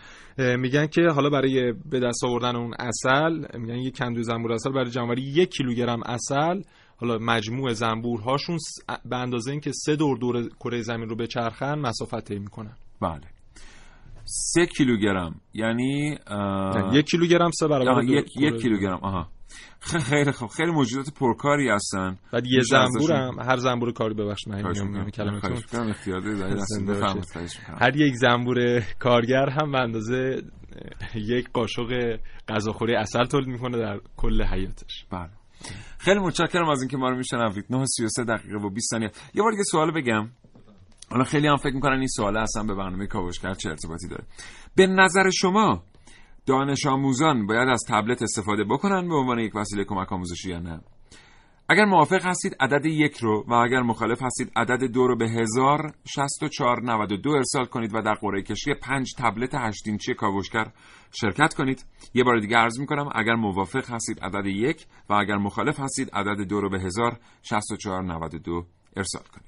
[0.57, 4.89] میگن که حالا برای به دست آوردن اون اصل میگن یک کندوی زنبور اصل برای
[4.91, 6.61] جمعآوری یک کیلوگرم اصل
[6.97, 8.57] حالا مجموع زنبورهاشون
[9.05, 12.75] به اندازه اینکه سه دور دور کره زمین رو بچرخن مسافت طی می‌کنن.
[13.01, 13.21] بله.
[14.25, 16.17] سه کیلوگرم یعنی
[16.93, 19.27] یک کیلوگرم سه برابر یک یک کیلوگرم آها.
[19.79, 20.49] خیلی خوب.
[20.49, 22.17] خیلی موجودات پرکاری هستن.
[22.33, 25.93] بعد یه زنبور هم هر زنبور کاری ببخش من میگم کلمتون
[27.81, 30.41] هر یک زنبور کارگر هم به اندازه
[31.15, 35.05] یک قاشق غذاخوری اصل تولید می‌کنه در کل حیاتش.
[35.11, 35.29] بله.
[35.97, 37.65] خیلی متشکرم از اینکه ما رو میشنوید.
[37.65, 39.11] 9:33 دقیقه و 20 ثانیه.
[39.33, 40.29] یه بار دیگه سوال بگم.
[41.11, 44.23] حالا خیلی هم فکر می‌کنن این سوال اصلا به برنامه کاوشگر چه ارتباطی داره.
[44.75, 45.83] به نظر شما
[46.45, 50.81] دانش آموزان باید از تبلت استفاده بکنن به عنوان یک وسیله کمک آموزشی یا نه؟
[51.69, 57.29] اگر موافق هستید عدد یک رو و اگر مخالف هستید عدد دو رو به 106492
[57.29, 60.71] ارسال کنید و در قرعه کشی پنج تبلت 8 اینچی کاوشگر
[61.11, 61.85] شرکت کنید.
[62.13, 66.47] یه بار دیگه عرض می‌کنم اگر موافق هستید عدد یک و اگر مخالف هستید عدد
[66.47, 68.65] دو رو به 106492
[68.97, 69.46] ارسال کنید.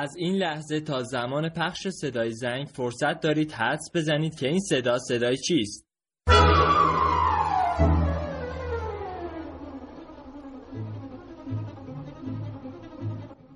[0.00, 4.98] از این لحظه تا زمان پخش صدای زنگ فرصت دارید حدس بزنید که این صدا
[4.98, 5.86] صدای چیست.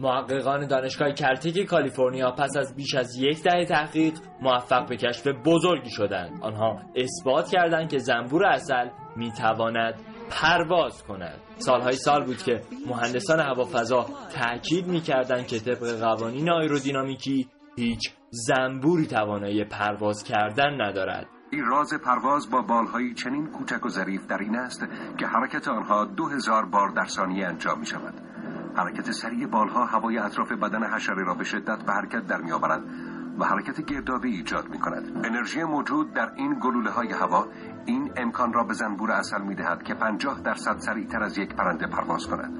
[0.01, 5.91] محققان دانشگاه کلتیک کالیفرنیا پس از بیش از یک دهه تحقیق موفق به کشف بزرگی
[5.91, 6.43] شدند.
[6.43, 9.95] آنها اثبات کردند که زنبور اصل می‌تواند
[10.31, 11.41] پرواز کند.
[11.59, 19.65] سالهای سال بود که مهندسان هوافضا تاکید می‌کردند که طبق قوانین آیرودینامیکی هیچ زنبوری توانایی
[19.65, 21.27] پرواز کردن ندارد.
[21.51, 24.87] این راز پرواز با بالهایی چنین کوچک و ظریف در این است
[25.19, 28.15] که حرکت آنها دو هزار بار در ثانیه انجام می شود
[28.77, 32.83] حرکت سریع بالها هوای اطراف بدن حشره را به شدت به حرکت در می آورد
[33.38, 37.47] و حرکت گردابی ایجاد می کند انرژی موجود در این گلوله های هوا
[37.87, 41.87] این امکان را به زنبور اصل می دهد که 50 درصد سریعتر از یک پرنده
[41.87, 42.53] پرواز کند.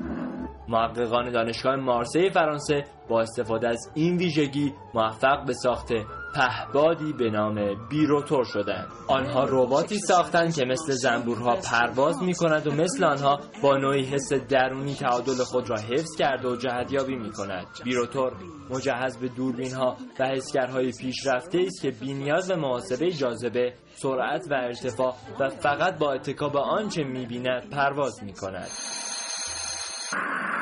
[0.69, 5.89] محققان دانشگاه مارسی فرانسه با استفاده از این ویژگی موفق به ساخت
[6.35, 8.89] پهبادی به نام بیروتور شدند.
[9.09, 14.33] آنها رباتی ساختند که مثل زنبورها پرواز می کند و مثل آنها با نوعی حس
[14.33, 18.33] درونی تعادل خود را حفظ کرده و جهتیابی می کند بیروتور
[18.71, 24.55] مجهز به دوربین ها و حسگرهای پیشرفته است که بینیاز به محاسبه جاذبه سرعت و
[24.55, 28.69] ارتفاع و فقط با اتکا به آنچه می بیند پرواز می کند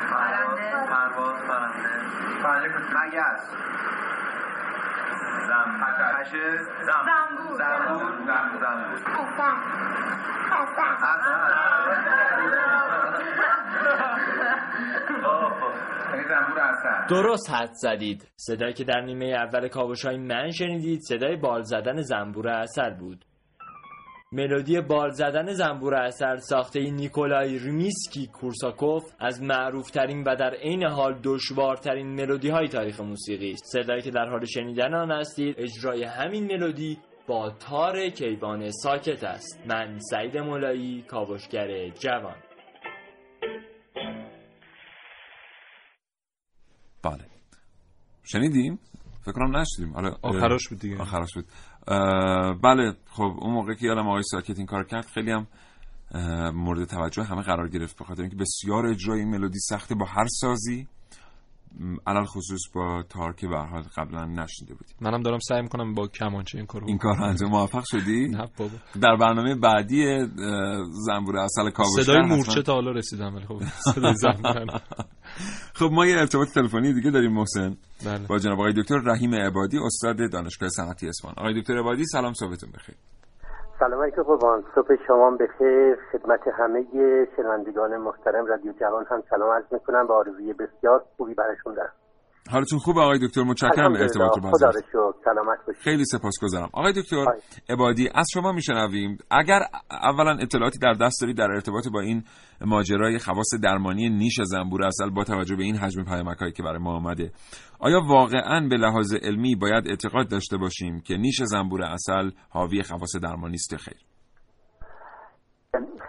[0.03, 1.43] پرواز
[5.47, 5.97] زنبور
[7.57, 9.03] زنبور زنبور
[17.09, 18.27] درست حد زدید.
[18.35, 23.25] صدایی که در نیمه اول کاوش های من شنیدید صدای بال زدن زنبور اثر بود.
[24.33, 31.19] ملودی بال زدن زنبور اثر ساخته نیکولای ریمیسکی کورساکوف از معروفترین و در عین حال
[31.23, 33.63] دشوارترین ملودی های تاریخ موسیقی است.
[33.65, 39.59] صدایی که در حال شنیدن آن هستید اجرای همین ملودی با تار کیوان ساکت است.
[39.67, 42.35] من سعید مولایی کاوشگر جوان.
[47.03, 47.25] بله.
[48.23, 48.79] شنیدیم؟
[49.21, 51.01] فکر کنم نشدیم حالا آخرش بود دیگه.
[51.01, 51.45] آخرش بود.
[52.63, 55.47] بله خب اون موقع که یادم آقای ساکت این کار کرد خیلی هم
[56.53, 60.87] مورد توجه همه قرار گرفت بخاطر اینکه بسیار اجرای این ملودی سخته با هر سازی.
[62.07, 64.95] علل خصوص با تار که به حال قبلا نشنیده بودیم.
[65.01, 68.71] منم دارم سعی می‌کنم با کمانچه این کارو این کار انجام موفق شدی؟ نه بابا.
[69.01, 70.25] در برنامه بعدی
[70.91, 74.65] زنبور اصل کاوشگر صدای مورچه تا حالا رسیدم ولی خب صدای زنبور.
[75.75, 77.77] خب ما یه ارتباط تلفنی دیگه داریم محسن.
[78.05, 78.27] بله.
[78.29, 81.33] با جناب آقای دکتر رحیم عبادی استاد دانشگاه صنعتی اصفهان.
[81.37, 82.95] آقای دکتر عبادی سلام صبحتون بخیر.
[83.79, 84.63] سلام علیکم قربان.
[84.75, 85.97] صبح شما بخیر.
[86.11, 86.85] خدمت همه
[87.35, 91.93] شنوندگان محترم رادیو جوان هم سلام عرض می‌کنم با آرزوی بسیار خوبی برشون دارم.
[92.51, 93.93] حالتون خوب آقای دکتر؟ متشکرم.
[93.93, 94.51] ارتباط رو
[94.93, 95.13] رو
[95.79, 96.69] خیلی سپاسگزارم.
[96.73, 97.25] آقای دکتر
[97.69, 99.17] عبادی از شما میشنویم.
[99.31, 99.59] اگر
[99.91, 102.23] اولا اطلاعاتی در دست دارید در ارتباط با این
[102.65, 106.95] ماجرای خواص درمانی نیش زنبور اصل با توجه به این حجم پیامک‌هایی که برای ما
[106.95, 107.31] آمده
[107.79, 113.15] آیا واقعا به لحاظ علمی باید اعتقاد داشته باشیم که نیش زنبور اصل حاوی خواص
[113.23, 113.97] درمانی است یا خیر؟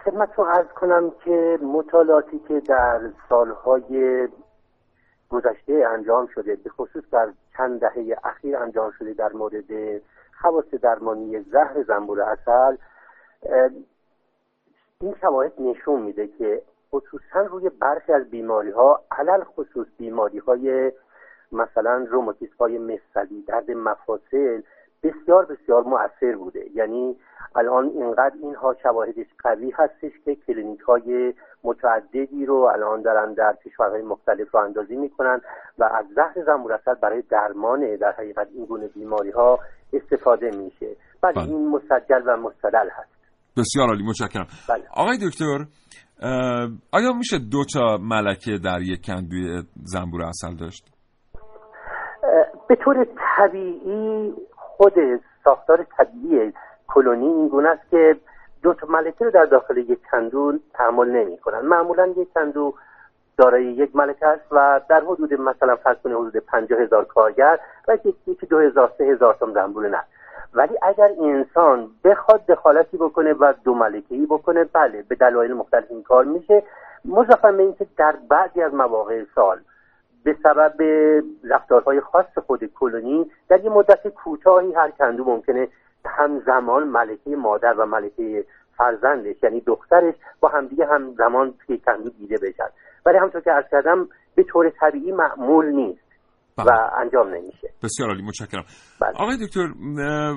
[0.05, 4.27] خدمتتون عرض کنم که مطالعاتی که در سالهای
[5.29, 10.01] گذشته انجام شده به خصوص در چند دهه اخیر انجام شده در مورد
[10.41, 12.77] خواص درمانی زهر زنبور اصل
[15.01, 16.61] این شواهد نشون میده که
[16.91, 20.91] خصوصا روی برخی از بیماری ها علل خصوص بیماری های
[21.51, 24.61] مثلا روماتیسم های مفصلی درد مفاصل
[25.03, 26.65] بسیار بسیار مؤثر بوده.
[26.73, 27.17] یعنی
[27.55, 31.33] الان اینقدر اینها شواهدش قوی هستش که کلینیک های
[31.65, 35.41] متعددی رو الان دارن در کشورهای مختلف رو اندازی می‌کنن
[35.79, 39.59] و از زهر زنبور اصل برای درمان در حقیقت این گونه بیماری ها
[39.93, 40.95] استفاده میشه.
[41.23, 43.15] بله این مسجل و مستدل هست.
[43.57, 44.47] بسیار عالی متشکرم.
[44.69, 44.83] بله.
[44.93, 45.65] آقای دکتر
[46.91, 50.91] آیا میشه دو تا ملکه در یک کندوی زنبور اصل داشت؟
[52.69, 53.07] به طور
[53.37, 54.93] طبیعی خود
[55.43, 56.53] ساختار طبیعی
[56.87, 58.15] کلونی این گونه است که
[58.65, 62.73] دو تا ملکه رو در داخل یک کندو تحمل نمی کنن معمولا یک کندو
[63.37, 67.97] دارای یک ملکه است و در حدود مثلا فرض کنید حدود پنجاه هزار کارگر و
[68.05, 70.03] یک- یکی دو هزار سه هزار تا زنبور نه.
[70.53, 75.85] ولی اگر انسان بخواد دخالتی بکنه و دو ملکه ای بکنه بله به دلایل مختلف
[75.89, 76.63] این کار میشه.
[77.05, 79.59] مضافا به اینکه در بعضی از مواقع سال
[80.23, 80.73] به سبب
[81.43, 85.67] رفتارهای خاص خود کلونی در یه مدت کوتاهی هر کندو ممکنه
[86.19, 88.45] همزمان ملکه مادر و ملکه
[88.77, 92.69] فرزندش یعنی دخترش با همدیگه همزمان توی کندو دیده بشن.
[93.05, 96.05] ولی همطور که عرض کردم به طور طبیعی معمول نیست
[96.57, 97.69] و انجام نمیشه.
[97.83, 98.63] بسیار عالی متشکرم.
[99.01, 99.11] بله.
[99.15, 99.67] آقای دکتر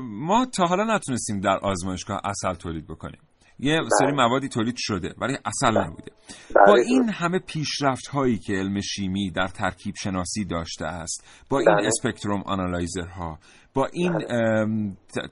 [0.02, 3.20] ما تا حالا نتونستیم در آزمایشگاه اصل تولید بکنیم.
[3.60, 6.12] یه سری موادی تولید شده ولی اصل نبوده
[6.56, 6.74] بله، با.
[6.74, 11.86] این همه پیشرفت هایی که علم شیمی در ترکیب شناسی داشته است با این بله.
[11.86, 13.38] اسپکتروم آنالایزرها
[13.74, 14.12] با این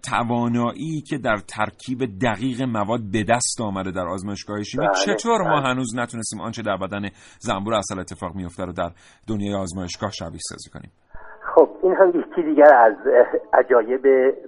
[0.02, 5.60] توانایی که در ترکیب دقیق مواد به دست آمده در آزمایشگاه شیمی بله، چطور ما
[5.60, 5.68] بله.
[5.68, 7.08] هنوز نتونستیم آنچه در بدن
[7.38, 8.92] زنبور اصل اتفاق میفته رو در
[9.26, 10.90] دنیای آزمایشگاه شبیه سازی کنیم
[11.57, 12.94] خب این هم یکی دیگر از
[13.52, 14.02] عجایب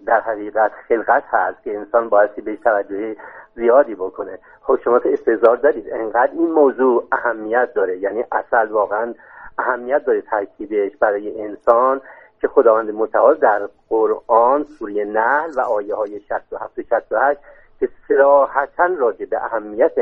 [0.07, 3.17] در حقیقت خلقت هست که انسان بایستی بهش توجه
[3.55, 4.39] زیادی بکنه.
[4.63, 9.15] خب شما که استظهار دارید انقدر این موضوع اهمیت داره یعنی اصل واقعا
[9.59, 12.01] اهمیت داره ترکیبش برای انسان
[12.41, 17.41] که خداوند متعال در قرآن سوره نحل و آیه های 67 و 68
[17.81, 19.93] که صراحتا راجع به اهمیت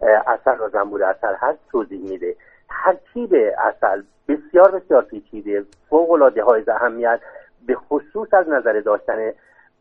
[0.00, 2.36] اه، اصل و زنبور اصل هست توضیح میده.
[2.68, 7.20] ترکیب اصل بسیار بسیار پیچیده فوق العاده های اهمیت
[7.66, 9.32] به خصوص از نظر داشتن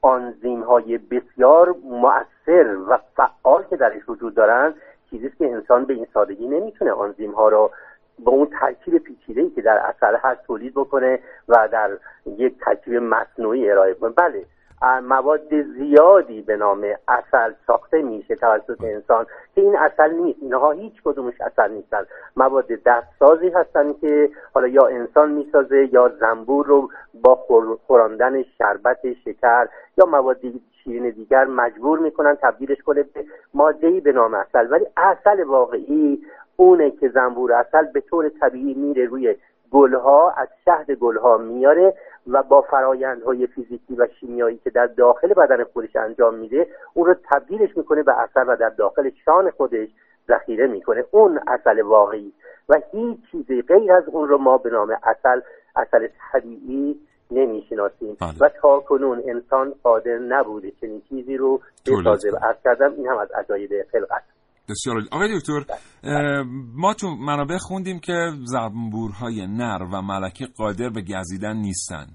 [0.02, 4.74] آنزیم های بسیار مؤثر و فعال که درش وجود دارن
[5.10, 7.72] چیزی که انسان به این سادگی نمی‌تونه آنزیم ها رو
[8.20, 12.94] با اون ترکیب پیچیده ای که در اصل هست تولید بکنه و در یک ترکیب
[12.94, 14.46] مصنوعی ارائه کنه بله
[14.86, 19.26] مواد زیادی به نام اصل ساخته میشه توسط انسان
[19.56, 20.40] که این اصل نیست.
[20.42, 22.06] اینها هیچ کدومش اصل نیستن.
[22.36, 29.14] مواد دستسازی هستن که حالا یا انسان می‌سازه یا زنبور رو با خور- خوراندن شربت
[29.14, 29.68] شکر
[29.98, 30.40] یا مواد
[30.84, 36.22] شیرین دیگر مجبور می‌کنن تبدیلش کنه به ماده به نام اصل ولی اصل واقعی
[36.56, 39.36] اونه که زنبور اصل به طور طبیعی میره روی
[39.72, 41.94] گلها از شهد گلها میاره
[42.28, 47.16] و با فرایندهای فیزیکی و شیمیایی که در داخل بدن خودش انجام میده اون رو
[47.30, 49.90] تبدیلش می‌کنه به اصل و در داخل شان خودش
[50.28, 51.06] ذخیره می‌کنه.
[51.12, 52.34] اون اصل واقعی.
[52.70, 55.42] و هیچ چیزی غیر از اون رو ما به نام اصل
[55.76, 57.00] اصل طبیعی
[57.32, 58.18] نمی‌شناسیم.
[58.40, 63.18] و تا کنون انسان قادر نبوده چنین چیزی رو بسازه و عرض کردم این هم
[63.18, 64.24] از عجایب خلقت.
[64.70, 64.98] بسیار.
[65.12, 66.44] آقای دکتر اه،
[66.76, 72.06] ما تو منابع خوندیم که زنبورهای نر و ملکه قادر به گزیدن نیستن.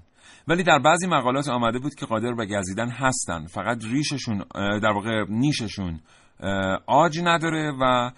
[0.47, 3.45] ولی در بعضی مقالات آمده بود که قادر به گزیدن هستن.
[3.45, 5.99] فقط ریششون در واقع نیششون
[6.87, 8.11] آج نداره و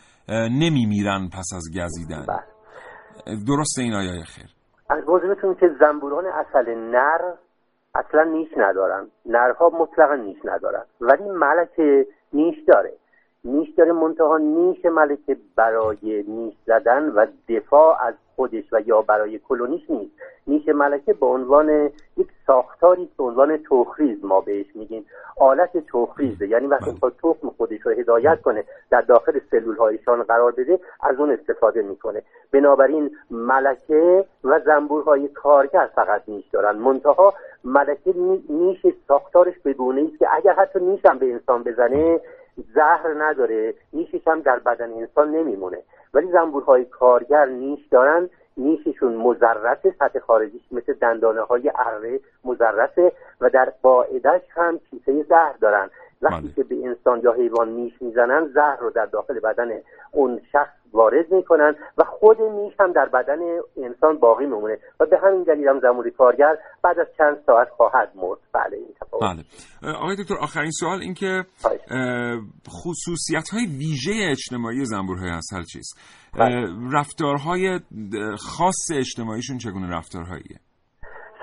[0.49, 2.25] نمیمیرن پس از گزیدن.
[3.47, 4.49] درسته این آیه خیر؟
[4.89, 7.33] از بزرگتون که زنبوران اصل نر
[7.95, 9.07] اصلا نیش ندارن.
[9.25, 10.85] نرها مطلقا نیش ندارن.
[11.01, 12.93] ولی ملکه نیش داره.
[13.45, 19.39] نیش داره منتها نیش ملکه برای نیش زدن و دفاع از خودش و یا برای
[19.39, 20.11] کلونیش نیست.
[20.47, 21.69] نیش ملکه به عنوان
[22.17, 25.05] یک ساختاری به عنوان تخریز ما بهش میگیم
[25.37, 26.47] آلت تخریزه.
[26.47, 31.19] یعنی وقتی با تخم خودش رو هدایت کنه در داخل سلول هایشان قرار بده از
[31.19, 32.21] اون استفاده می‌کنه.
[32.51, 36.75] بنابراین ملکه و زنبورهای کارگر فقط نیش دارن.
[36.75, 37.33] منتها
[37.63, 38.13] ملکه
[38.49, 39.75] نیش ساختارش به
[40.07, 42.19] است که اگر حتی نیش هم به انسان بزنه
[42.75, 45.77] زهر نداره نیشش هم در بدن انسان نمیمونه
[46.13, 53.49] ولی زنبورهای کارگر نیش دارن نیششون مزرسه سطح خارجیش مثل دندانه های اره مزرسه و
[53.49, 55.89] در قاعدش هم کیسه زهر دارن
[56.21, 56.53] وقتی بله.
[56.55, 59.69] که به انسان یا حیوان نیش می‌زنن زهر رو در داخل بدن
[60.11, 63.39] اون شخص وارد می‌کنن و خود نیش هم در بدن
[63.77, 68.11] انسان باقی میمونه و به همین دلیل هم زموری کارگر بعد از چند ساعت خواهد
[68.15, 68.39] مرد.
[68.53, 69.23] بله این تفاوت.
[69.23, 69.93] بله.
[69.95, 71.43] آقای دکتر آخرین سوال این که
[72.69, 75.99] خصوصیت های ویژه اجتماعی زنبورهای اصل چیست؟
[76.39, 76.67] بله.
[76.91, 77.79] رفتارهای
[78.37, 80.59] خاص اجتماعیشون چگونه رفتارهاییه؟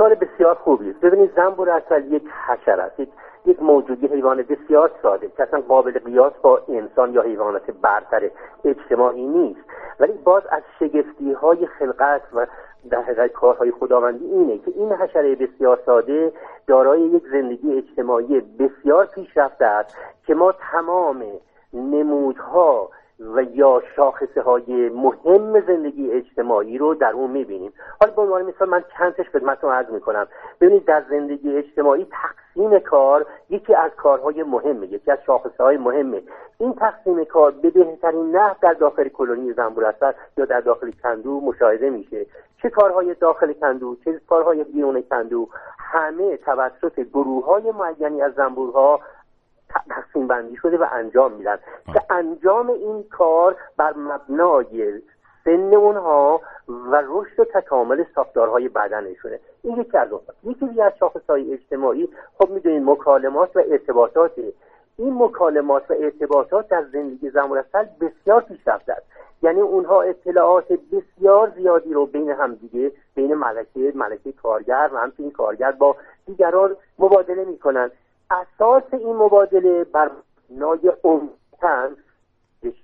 [0.01, 3.01] سوال بسیار خوبی ببینید زنبور اصل یک حشر است.
[3.47, 8.31] یک موجودی حیوان بسیار ساده که اصلا قابل قیاس با انسان یا حیوانات برتر
[8.65, 9.61] اجتماعی نیست.
[10.01, 12.47] ولی باز از شگفتی های خلقت و
[12.91, 16.33] در حقیقت کارهای خداوندی اینه که این حشره بسیار ساده
[16.67, 19.97] دارای یک زندگی اجتماعی بسیار پیشرفته است
[20.27, 21.25] که ما تمام
[21.73, 22.91] نمودها
[23.21, 27.73] و یا شاخصه های مهم زندگی اجتماعی رو در اون می‌بینیم.
[28.01, 30.27] حالا به عنوان مثال من چندش خدمتتون عرض می‌کنم.
[30.61, 36.23] ببینید در زندگی اجتماعی تقسیم کار یکی از کارهای مهمه یکی از شاخصه های مهمه.
[36.59, 39.95] این تقسیم کار به بهترین نحو در داخل کلونی زنبور
[40.37, 42.27] یا در داخل کندو مشاهده میشه.
[42.63, 45.49] چه کارهای داخل کندو چه کارهای بیرون کندو
[45.79, 49.01] همه توسط گروه های معینی از زنبورها
[49.91, 51.59] تقسیم بندی شده و انجام میدن.
[51.93, 55.01] که انجام این کار بر مبنای
[55.45, 59.39] سن اونها و رشد و تکامل ساختارهای بدنشونه.
[59.63, 60.93] این یکی از اون یکی دیگه از
[61.29, 62.09] های اجتماعی
[62.39, 64.33] خب می‌دونید مکالمات و ارتباطات.
[64.99, 67.65] این مکالمات و ارتباطات در زندگی زمان
[68.01, 69.07] بسیار پیشرفته است.
[69.43, 75.73] یعنی اونها اطلاعات بسیار زیادی رو بین همدیگه بین ملکه ملکه کارگر و همچنین کارگر
[75.73, 75.97] با
[76.27, 77.91] دیگران مبادله می‌کنن.
[78.31, 80.11] اساس این مبادله بر
[80.51, 81.91] نای عمقا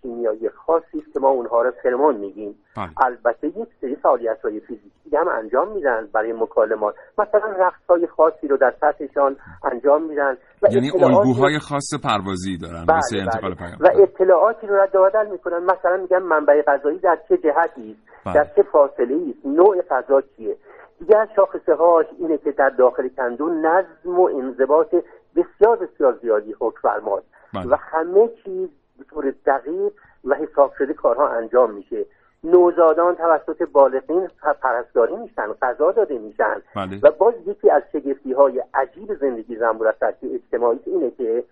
[0.03, 2.89] شیمیایی خاصی است که ما اونها رو فرمان میگیم بله.
[3.07, 6.95] البته یک سری فعالیت های فیزیکی هم انجام میدن برای مکالمات.
[7.19, 9.37] مثلا رقص های خاصی رو در سطحشان
[9.73, 12.85] انجام میدن و یعنی الگوهای خاص پروازی دارن.
[12.87, 13.77] بله انتقال بله.
[13.81, 15.59] و اطلاعاتی رو رد بدل می‌کنن.
[15.59, 18.35] مثلا میگن منبع غذایی در چه جهتی است؟ بله.
[18.35, 20.57] در چه فاصله است؟ نوع غذا چیه؟
[20.99, 24.95] دیگه از شاخصه هاش اینه که در داخل کندو نظم و انضباط
[25.37, 27.25] بسیار بسیار زیادی حکم فرماد
[27.55, 27.67] بله.
[27.67, 28.69] و همه چیز
[28.99, 29.93] به طور دقیق
[30.25, 32.07] و حساب شده کارها انجام میشه.
[32.45, 34.29] نوزادان توسط بالغین
[34.63, 36.63] پرستاری میشن غذا داده میشن.
[36.77, 37.01] بله.
[37.03, 41.45] و باز یکی از شگفتی های عجیب زندگی زنبور از اجتماعی اینه که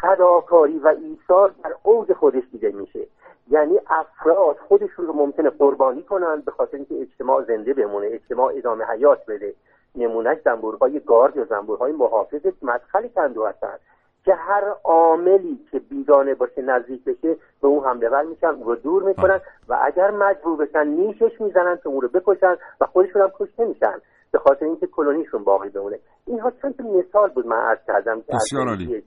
[0.00, 3.06] فداکاری و ایثار در اوج خودش دیده میشه.
[3.50, 8.84] یعنی افراد خودشون رو ممکنه قربانی کنند به خاطر اینکه اجتماع زنده بمونه اجتماع ادامه
[8.84, 9.54] حیات بده.
[9.96, 13.80] نمونهش زنبورهای گارد یا زنبورهای محافظ مدخل کندو هستند
[14.24, 19.02] که هر عاملی که بیگانه باشه نزدیک بشه به اون حمله ور میشن رو دور
[19.02, 23.64] می‌کنن و اگر مجبور بشن نیشش می‌زنن که اون رو بکشن و خودشون هم کشته
[23.64, 23.98] میشن
[24.32, 25.98] به خاطر اینکه کلونیشون باقی بمونه.
[26.26, 29.02] اینها چند مثال بود من عرض کردم بسیار عالی.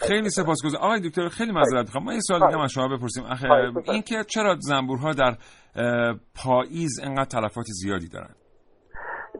[0.00, 0.84] خیلی سپاسگزارم.
[0.84, 2.04] آقای دکتر خیلی معذرت می‌خوام.
[2.04, 3.24] ما یه سوال دیگه از شما بپرسیم.
[3.92, 5.32] اینکه چرا زنبورها در
[6.44, 8.34] پاییز انقدر تلفات زیادی دارن؟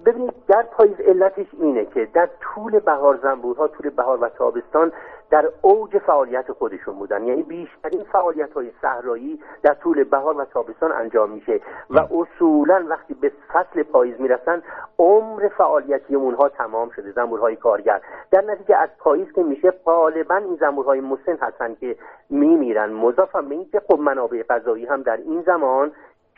[0.09, 4.93] ببینید در پاییز علتش اینه که در طول بهار زنبورها طول بهار و تابستان
[5.31, 7.25] در اوج فعالیت خودشون بودن.
[7.25, 13.15] یعنی بیشترین فعالیت های صحرایی در طول بهار و تابستان انجام میشه و اصولا وقتی
[13.15, 14.63] به فصل پاییز می‌رسن
[14.99, 18.01] عمر فعالیتی اونها تمام شده زنبورهای کارگر.
[18.31, 21.97] در نتیجه از پاییز که میشه غالبا این زنبورهای مسن هستن که
[22.31, 22.93] میمیرن.
[22.93, 25.93] مضاف به اینکه خب منابع غذایی هم در این زمان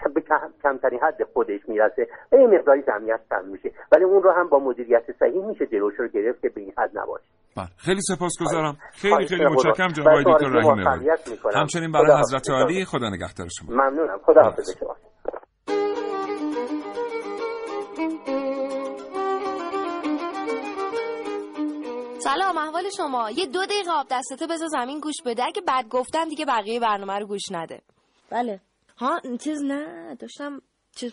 [0.08, 0.22] به
[0.62, 2.08] کمترین حد خودش می‌رسه.
[2.32, 3.70] و یه مقداری جمعیت کم میشه.
[3.92, 6.90] ولی اون رو هم با مدیریت صحیح میشه جلوش رو گرفت که به این حد
[6.98, 7.24] نباشه.
[7.56, 7.66] بله.
[7.76, 8.76] خیلی سپاسگزارم.
[8.92, 11.10] خیلی خیلی متشکرم جناب آقای دکتر رحیم
[11.54, 13.74] همچنین برای حضرت عالی خدا نگهدار شما.
[13.74, 14.18] ممنونم.
[14.24, 14.78] خدا حافظ.
[14.78, 14.96] شما
[22.18, 23.30] سلام احوال شما.
[23.30, 25.44] یه دو دقیقه آب دستته بذار زمین گوش بده.
[25.44, 27.80] اگه بعد گفتن دیگه بقیه برنامه رو گوش نده.
[28.30, 28.60] بله.
[29.00, 30.62] ها چیز نه داشتم
[30.96, 31.12] چیز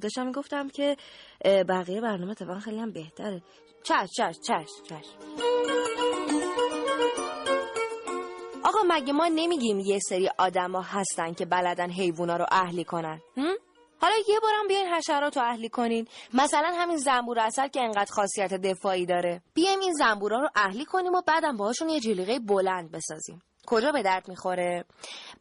[0.00, 0.96] داشتم می‌گفتم که
[1.44, 3.42] بقیه برنامه اتفاقا خیلی هم بهتره.
[3.82, 5.04] چش چش چش چش
[8.64, 13.54] آقا مگه ما نمیگیم یه سری آدما هستن که بلدن حیوونا رو اهلی کنن؟ هم؟
[14.00, 16.08] حالا یه بارم بیاین حشرات رو اهلی کنین.
[16.34, 19.42] مثلا همین زنبور اصل که انقدر خاصیت دفاعی داره.
[19.54, 23.42] بیایم این زنبورا رو اهلی کنیم و بعدم باهاشون یه جلیقه بلند بسازیم.
[23.70, 24.84] کجا به درد می‌خوره؟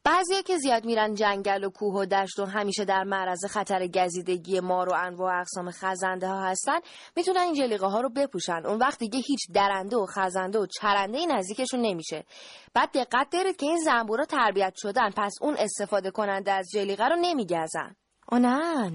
[0.03, 4.59] بعضیا که زیاد میرن جنگل و کوه و دشت و همیشه در معرض خطر گزیدگی
[4.59, 6.79] مار و انواع اقسام خزنده ها هستن
[7.15, 8.65] می‌تونن این جلیقه ها رو بپوشن.
[8.65, 12.25] اون وقت دیگه هیچ درنده و خزنده و چرنده نزدیکشون نمیشه.
[12.73, 17.15] بعد دقت دارید که این زنبورا تربیت شدن پس اون استفاده کننده از جلیقه رو
[17.21, 17.95] نمیگزن.
[18.27, 18.91] آه نه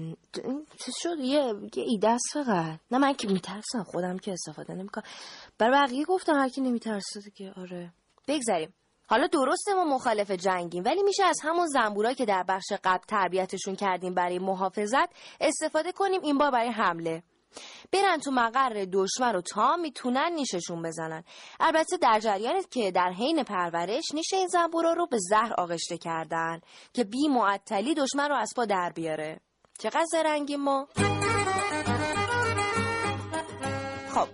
[0.79, 2.79] چه شد؟ یه, یه ایده است فقط.
[2.91, 5.03] نه من که میترسم خودم که استفاده نمی‌کنم.
[5.57, 7.93] برای بقیه گفتم هر کی نمیترسه دیگه آره.
[8.27, 8.73] بگذریم.
[9.07, 13.75] حالا درسته ما مخالف جنگیم ولی میشه از همون زنبورا که در بخش قبل تربیتشون
[13.75, 15.09] کردیم برای محافظت
[15.41, 17.23] استفاده کنیم این بار برای حمله.
[17.91, 21.23] برن تو مقر دشمن رو تا می‌تونن نیششون بزنن.
[21.59, 26.61] البته در جریانت که در حین پرورش نیش این زنبورا رو به زهر آغشته کردن
[26.93, 29.39] که بی معطلی دشمن رو از پا در بیاره.
[29.79, 30.87] چقدر زرنگیم ما؟
[34.13, 34.27] خب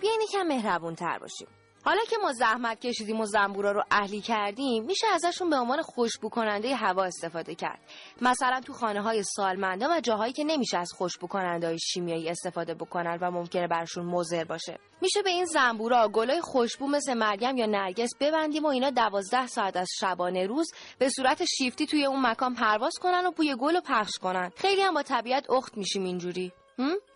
[0.00, 1.48] بیاین یکم مهربون تر باشیم.
[1.86, 6.28] حالا که ما زحمت کشیدیم و زنبورا رو اهلی کردیم میشه ازشون به عنوان خوشبو
[6.28, 7.78] کننده هوا استفاده کرد.
[8.20, 12.74] مثلا تو خانه های سالمنده و جاهایی که نمیشه از خوشبو کننده های شیمیایی استفاده
[12.74, 14.78] بکنن و ممکنه برشون مضر باشه.
[15.00, 19.76] میشه به این زنبورا گلای خوشبو مثل مریم یا نرگس ببندیم و اینا دوازده ساعت
[19.76, 23.80] از شبانه روز به صورت شیفتی توی اون مکان پرواز کنن و بوی گل رو
[23.80, 24.50] پخش کنن.
[24.56, 26.52] خیلی هم با طبیعت اخت میشیم اینجوری.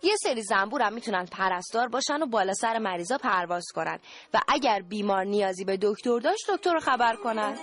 [0.03, 3.99] یه سری زنبور هم می‌تونن پرستار باشن و بالا سر مریضا پرواز کنن.
[4.33, 7.57] و اگر بیمار نیازی به دکتر داشت دکتر رو خبر کنن.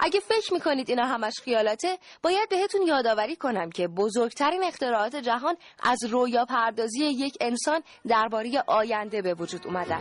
[0.00, 6.04] اگه فکر می‌کنید اینا همش خیالاته باید بهتون یادآوری کنم که بزرگترین اختراعات جهان از
[6.04, 10.00] رویا پردازی یک انسان درباره آینده به وجود اومدن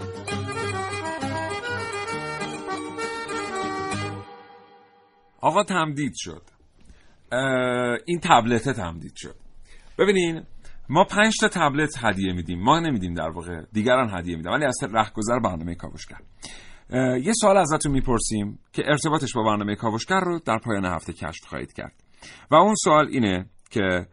[5.41, 6.56] آقا تمدید شد.
[8.05, 9.35] این تبلت تمدید شد.
[9.99, 10.43] ببینین
[10.89, 12.59] ما پنج تا تبلت هدیه میدیم.
[12.63, 16.17] ما نمیدیم در واقع دیگران هدیه میدن ولی از رهگذر برنامه کاوشگر.
[17.23, 21.73] یه سوال ازتون می‌پرسیم که ارتباطش با برنامه کاوشگر رو در پایان هفته کشف خواهید
[21.73, 21.93] کرد.
[22.51, 24.07] و اون سوال اینه که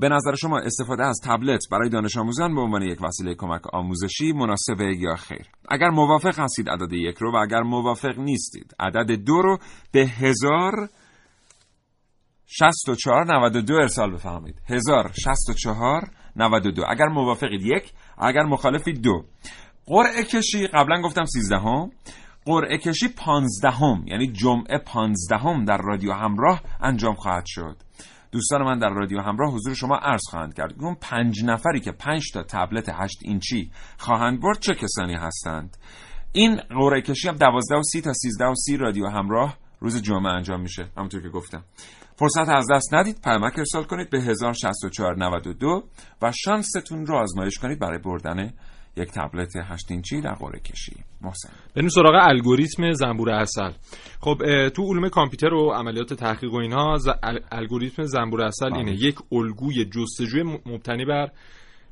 [0.00, 4.32] به نظر شما استفاده از تبلت برای دانش آموزان به عنوان یک وسیله کمک آموزشی
[4.32, 9.42] مناسبه یا خیر؟ اگر موافق هستید عدد یک رو و اگر موافق نیستید عدد دو
[9.42, 9.58] رو
[9.92, 10.88] به هزار
[12.50, 14.60] 64 92 ارسال بفرمایید.
[14.66, 19.24] 1064 92 اگر موافقید یک اگر مخالفید دو.
[19.86, 21.90] قرعه کشی قبلا گفتم 13 هم
[22.44, 27.76] قرعه کشی 15 هم یعنی جمعه 15 هم در رادیو همراه انجام خواهد شد.
[28.32, 30.74] دوستان من در رادیو همراه حضور شما عرض خواهند کرد.
[30.80, 35.76] اون پنج نفری که پنج تا تبلت 8 اینچی خواهند برد چه کسانی هستند؟
[36.32, 40.32] این قرعه کشی هم 12 و 30 تا 13 و 30 رادیو همراه روز جمعه
[40.32, 40.88] انجام میشه.
[40.96, 41.64] همونطور که گفتم.
[42.18, 45.84] فرصت از دست ندید پیامک ارسال کنید به 106492
[46.22, 48.52] و شانستون رو آزمایش کنید برای بردن
[48.96, 50.96] یک تبلت 8 اینچی در قرعه کشی.
[51.20, 51.48] محسن.
[51.74, 53.70] بریم سراغ الگوریتم زنبور اصل
[54.20, 57.08] خب تو علوم کامپیوتر و عملیات تحقیق و اینها ز...
[57.52, 58.92] الگوریتم زنبور اصل اینه.
[58.92, 61.30] یک الگوی جستجوی مبتنی بر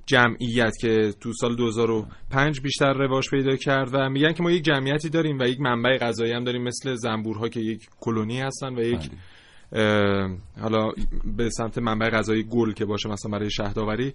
[0.07, 5.09] جمعیت که تو سال 2005 بیشتر رواج پیدا کرد و میگن که ما یک جمعیتی
[5.09, 9.11] داریم و یک منبع غذایی هم داریم مثل زنبورها که یک کلونی هستن و یک
[10.61, 10.93] حالا
[11.37, 14.15] به سمت منبع غذایی گل که باشه مثلا برای شهداوری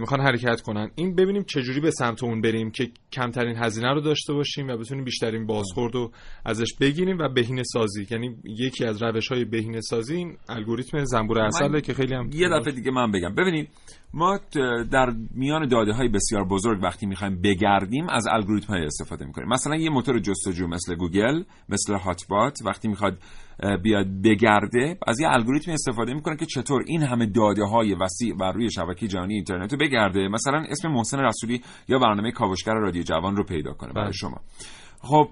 [0.00, 0.90] می‌خوان حرکت کنن.
[0.94, 5.04] این ببینیم چجوری به سمت اون بریم که کمترین هزینه رو داشته باشیم و بتونیم
[5.04, 6.12] بیشترین بازخورد رو
[6.44, 8.06] ازش بگیریم و بهینه سازی.
[8.10, 12.48] یعنی یکی از روش های بهینه سازی این الگوریتم زنبور اصله که خیلی هم یه
[12.48, 13.34] دفعه دیگه من بگم.
[13.34, 13.68] ببینید
[14.16, 14.40] ما
[14.90, 19.48] در میان داده های بسیار بزرگ وقتی می‌خوایم بگردیم از الگوریتم های استفاده می‌کنیم.
[19.48, 23.18] مثلا یه موتور جستجو مثل گوگل مثل هاتبات وقتی می‌خواد
[23.82, 28.52] بیاد بگرده از یه الگوریتم استفاده می‌کنه که چطور این همه داده های وسیع بر
[28.52, 30.28] روی شبکه جهانی اینترنت رو بگرده.
[30.28, 34.40] مثلا اسم محسن رسولی یا برنامه کاوشگر رادیو جوان رو پیدا کنه برای شما.
[35.04, 35.28] خب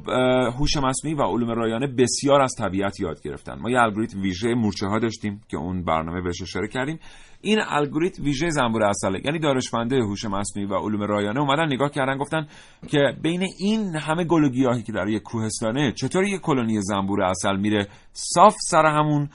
[0.58, 3.58] هوش مصنوعی و علوم رایانه بسیار از طبیعت یاد گرفتن.
[3.58, 6.98] ما یه الگوریتم ویژه مورچه ها داشتیم که اون برنامه بهش اشاره کردیم.
[7.40, 12.18] این الگوریتم ویژه زنبور اصله یعنی دانشمنده هوش مصنوعی و علوم رایانه اومدن نگاه کردن
[12.18, 12.46] گفتن
[12.88, 17.22] که بین این همه گل و گیاهی که در یک کوهستانه چطور یک کلونی زنبور
[17.22, 19.28] اصل میره صاف سر همون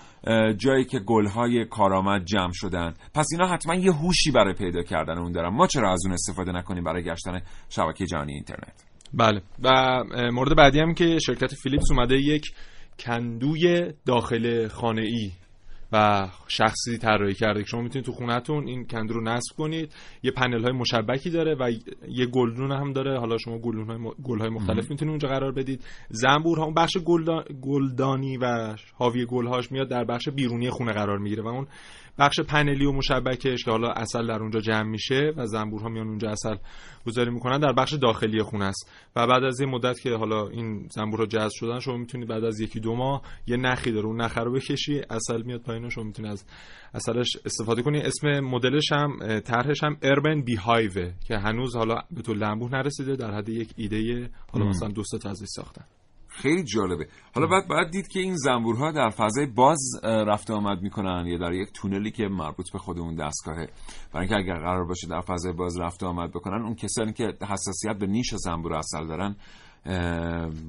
[0.57, 5.31] جایی که گلهای کارآمد جمع شدن؟ پس اینا حتما یه هوشی برای پیدا کردن اون
[5.31, 5.49] دارن.
[5.49, 9.41] ما چرا از اون استفاده نکنیم برای گشتن شبکه جهانی اینترنت؟ بله.
[9.63, 12.45] و مورد بعدی هم که شرکت فیلیپس اومده یک
[12.99, 15.31] کندوی داخل خانه ای
[15.91, 19.93] و شخصی طراحی کرده که شما می‌تونید تو خونهتون این کندو رو نصب کنید.
[20.23, 21.71] یه پنل های مشبکی داره و
[22.07, 23.19] یه گلدون هم داره.
[23.19, 25.83] حالا شما گلدون های, گل های مختلف می‌تونید اونجا قرار بدید.
[26.09, 26.97] زنبور ها اون بخش
[27.61, 31.67] گلدانی و حاوی گلهاش میاد در بخش بیرونی خونه قرار می‌گیره و اون
[32.19, 36.29] بخش پنلی و مشبکش که حالا اصل در اونجا جمع میشه و زنبورها میان اونجا
[36.29, 36.55] اصل
[37.07, 38.91] گذاری می‌کنن در بخش داخلی خونه است.
[39.15, 42.59] و بعد از یه مدت که حالا این زنبورها جذب شدن شما می‌تونید بعد از
[42.59, 46.31] یکی دو ماه یه نخی داره اون نخ رو بکشی اصل میاد پایین شما می‌تونید
[46.31, 46.45] از
[46.93, 48.01] اصلش استفاده کنی.
[48.01, 53.15] اسم مدلش هم طرحش هم اربن بی هایوه که هنوز حالا به تو لنبوه نرسیده
[53.15, 55.85] در حد یک ایده حالا مثلا دو تا ساختن.
[56.37, 57.07] خیلی جالبه.
[57.35, 61.53] حالا بعد باید دید که این زنبورها در فضای باز رفته آمد می‌کنن یا در
[61.53, 63.69] یک تونلی که مربوط به خود اون دستگاهه.
[64.13, 67.97] برای اینکه اگر قرار باشه در فضای باز رفته آمد بکنن اون کسانی که حساسیت
[67.99, 69.35] به نیش زنبور اصل دارن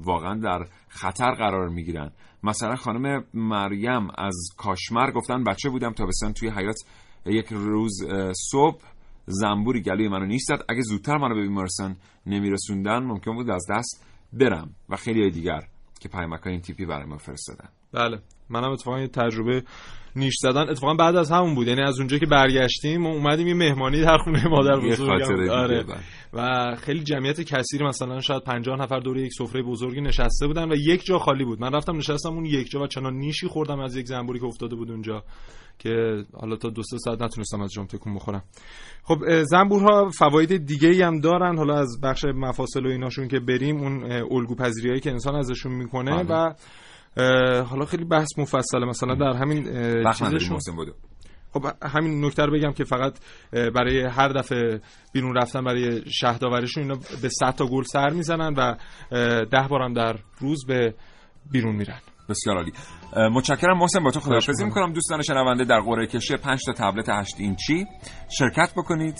[0.03, 2.11] واقعا در خطر قرار می‌گیرن.
[2.43, 6.77] مثلا خانم مریم از کاشمر گفتن بچه بودم تا بسن توی حیات
[7.25, 7.99] یک روز
[8.51, 8.81] صبح
[9.25, 10.59] زنبوری گلوی منو نیش زد.
[10.69, 11.95] اگه زودتر منو به بیمارستان
[12.25, 15.67] نمیرسوندن ممکن بود از دست برم و خیلی دیگر
[15.99, 17.69] که پیامک این تیپی برای ما فرستادن.
[17.91, 18.19] بله.
[18.49, 19.63] منم اتفاقا تجربه
[20.15, 21.67] نیش زدن اتفاقا بعد از همون بود.
[21.67, 25.49] یعنی از اونجا که برگشتیم و اومدیم یه مهمانی در خونه مادر بزرگم.
[25.49, 25.85] آره.
[26.33, 30.75] و خیلی جمعیت کثیر مثلا شاید 50 نفر دور یک سفره بزرگی نشسته بودن و
[30.75, 31.61] یک جا خالی بود.
[31.61, 34.75] من رفتم نشستم اون یک جا و چنان نیشی خوردم از یک زنبوری که افتاده
[34.75, 35.23] بود اونجا
[35.79, 38.43] که حالا تا دو سه ساعت نتونستم از جام تکون بخورم.
[39.03, 41.57] خب زنبورها فواید دیگه ای هم دارن.
[41.57, 46.23] حالا از بخش مفاصل و ایناشون که بریم اون الگو پذیریایی که انسان ازشون می‌کنه
[46.23, 46.35] بله.
[46.35, 46.53] و
[47.65, 48.85] حالا خیلی بحث مفصله.
[48.85, 49.63] مثلا در همین
[50.11, 50.59] چیزشون
[51.53, 53.19] خب همین نکته رو بگم که فقط
[53.51, 54.81] برای هر دفعه
[55.13, 58.75] بیرون رفتن برای شهداوریشون اینا به 100 تا گل سر می‌زنن و
[59.45, 60.93] ده بارم در روز به
[61.51, 61.99] بیرون میرن.
[62.29, 62.71] بسیار عالی.
[63.35, 64.93] متشکرم محسن با تو خداحافظی می‌کنم.
[64.93, 67.85] دوستان شنونده در قرعه کشی 5 تا تبلت 8 اینچی.
[68.37, 69.15] شرکت بکنید.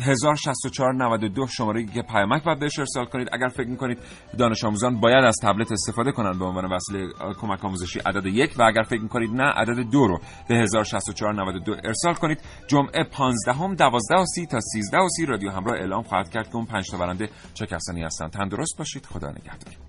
[0.00, 3.28] 106492 شماره که پیامک باید بهش ارسال کنید.
[3.32, 3.98] اگر فکر می‌کنید
[4.38, 7.08] دانش آموزان باید از تبلت استفاده کنند به عنوان وسیله
[7.40, 12.14] کمک آموزشی عدد یک و اگر فکر می‌کنید نه عدد دو رو به 106492 ارسال
[12.14, 12.40] کنید.
[12.66, 16.48] جمعه 15 هم 12 و 30 تا 13 و 30 رادیو همراه اعلام خواهد کرد
[16.48, 18.30] که اون 5 تا برنده چه کسانی هستند.
[18.30, 19.06] تندرست باشید.
[19.06, 19.85] خدا نگهدار.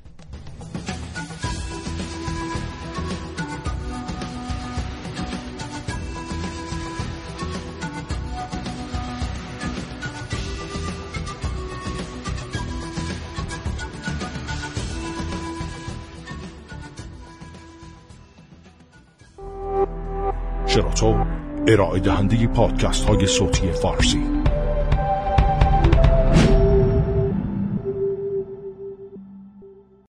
[21.01, 21.27] پارسا
[21.67, 24.23] ارائه دهنده پادکست های صوتی فارسی.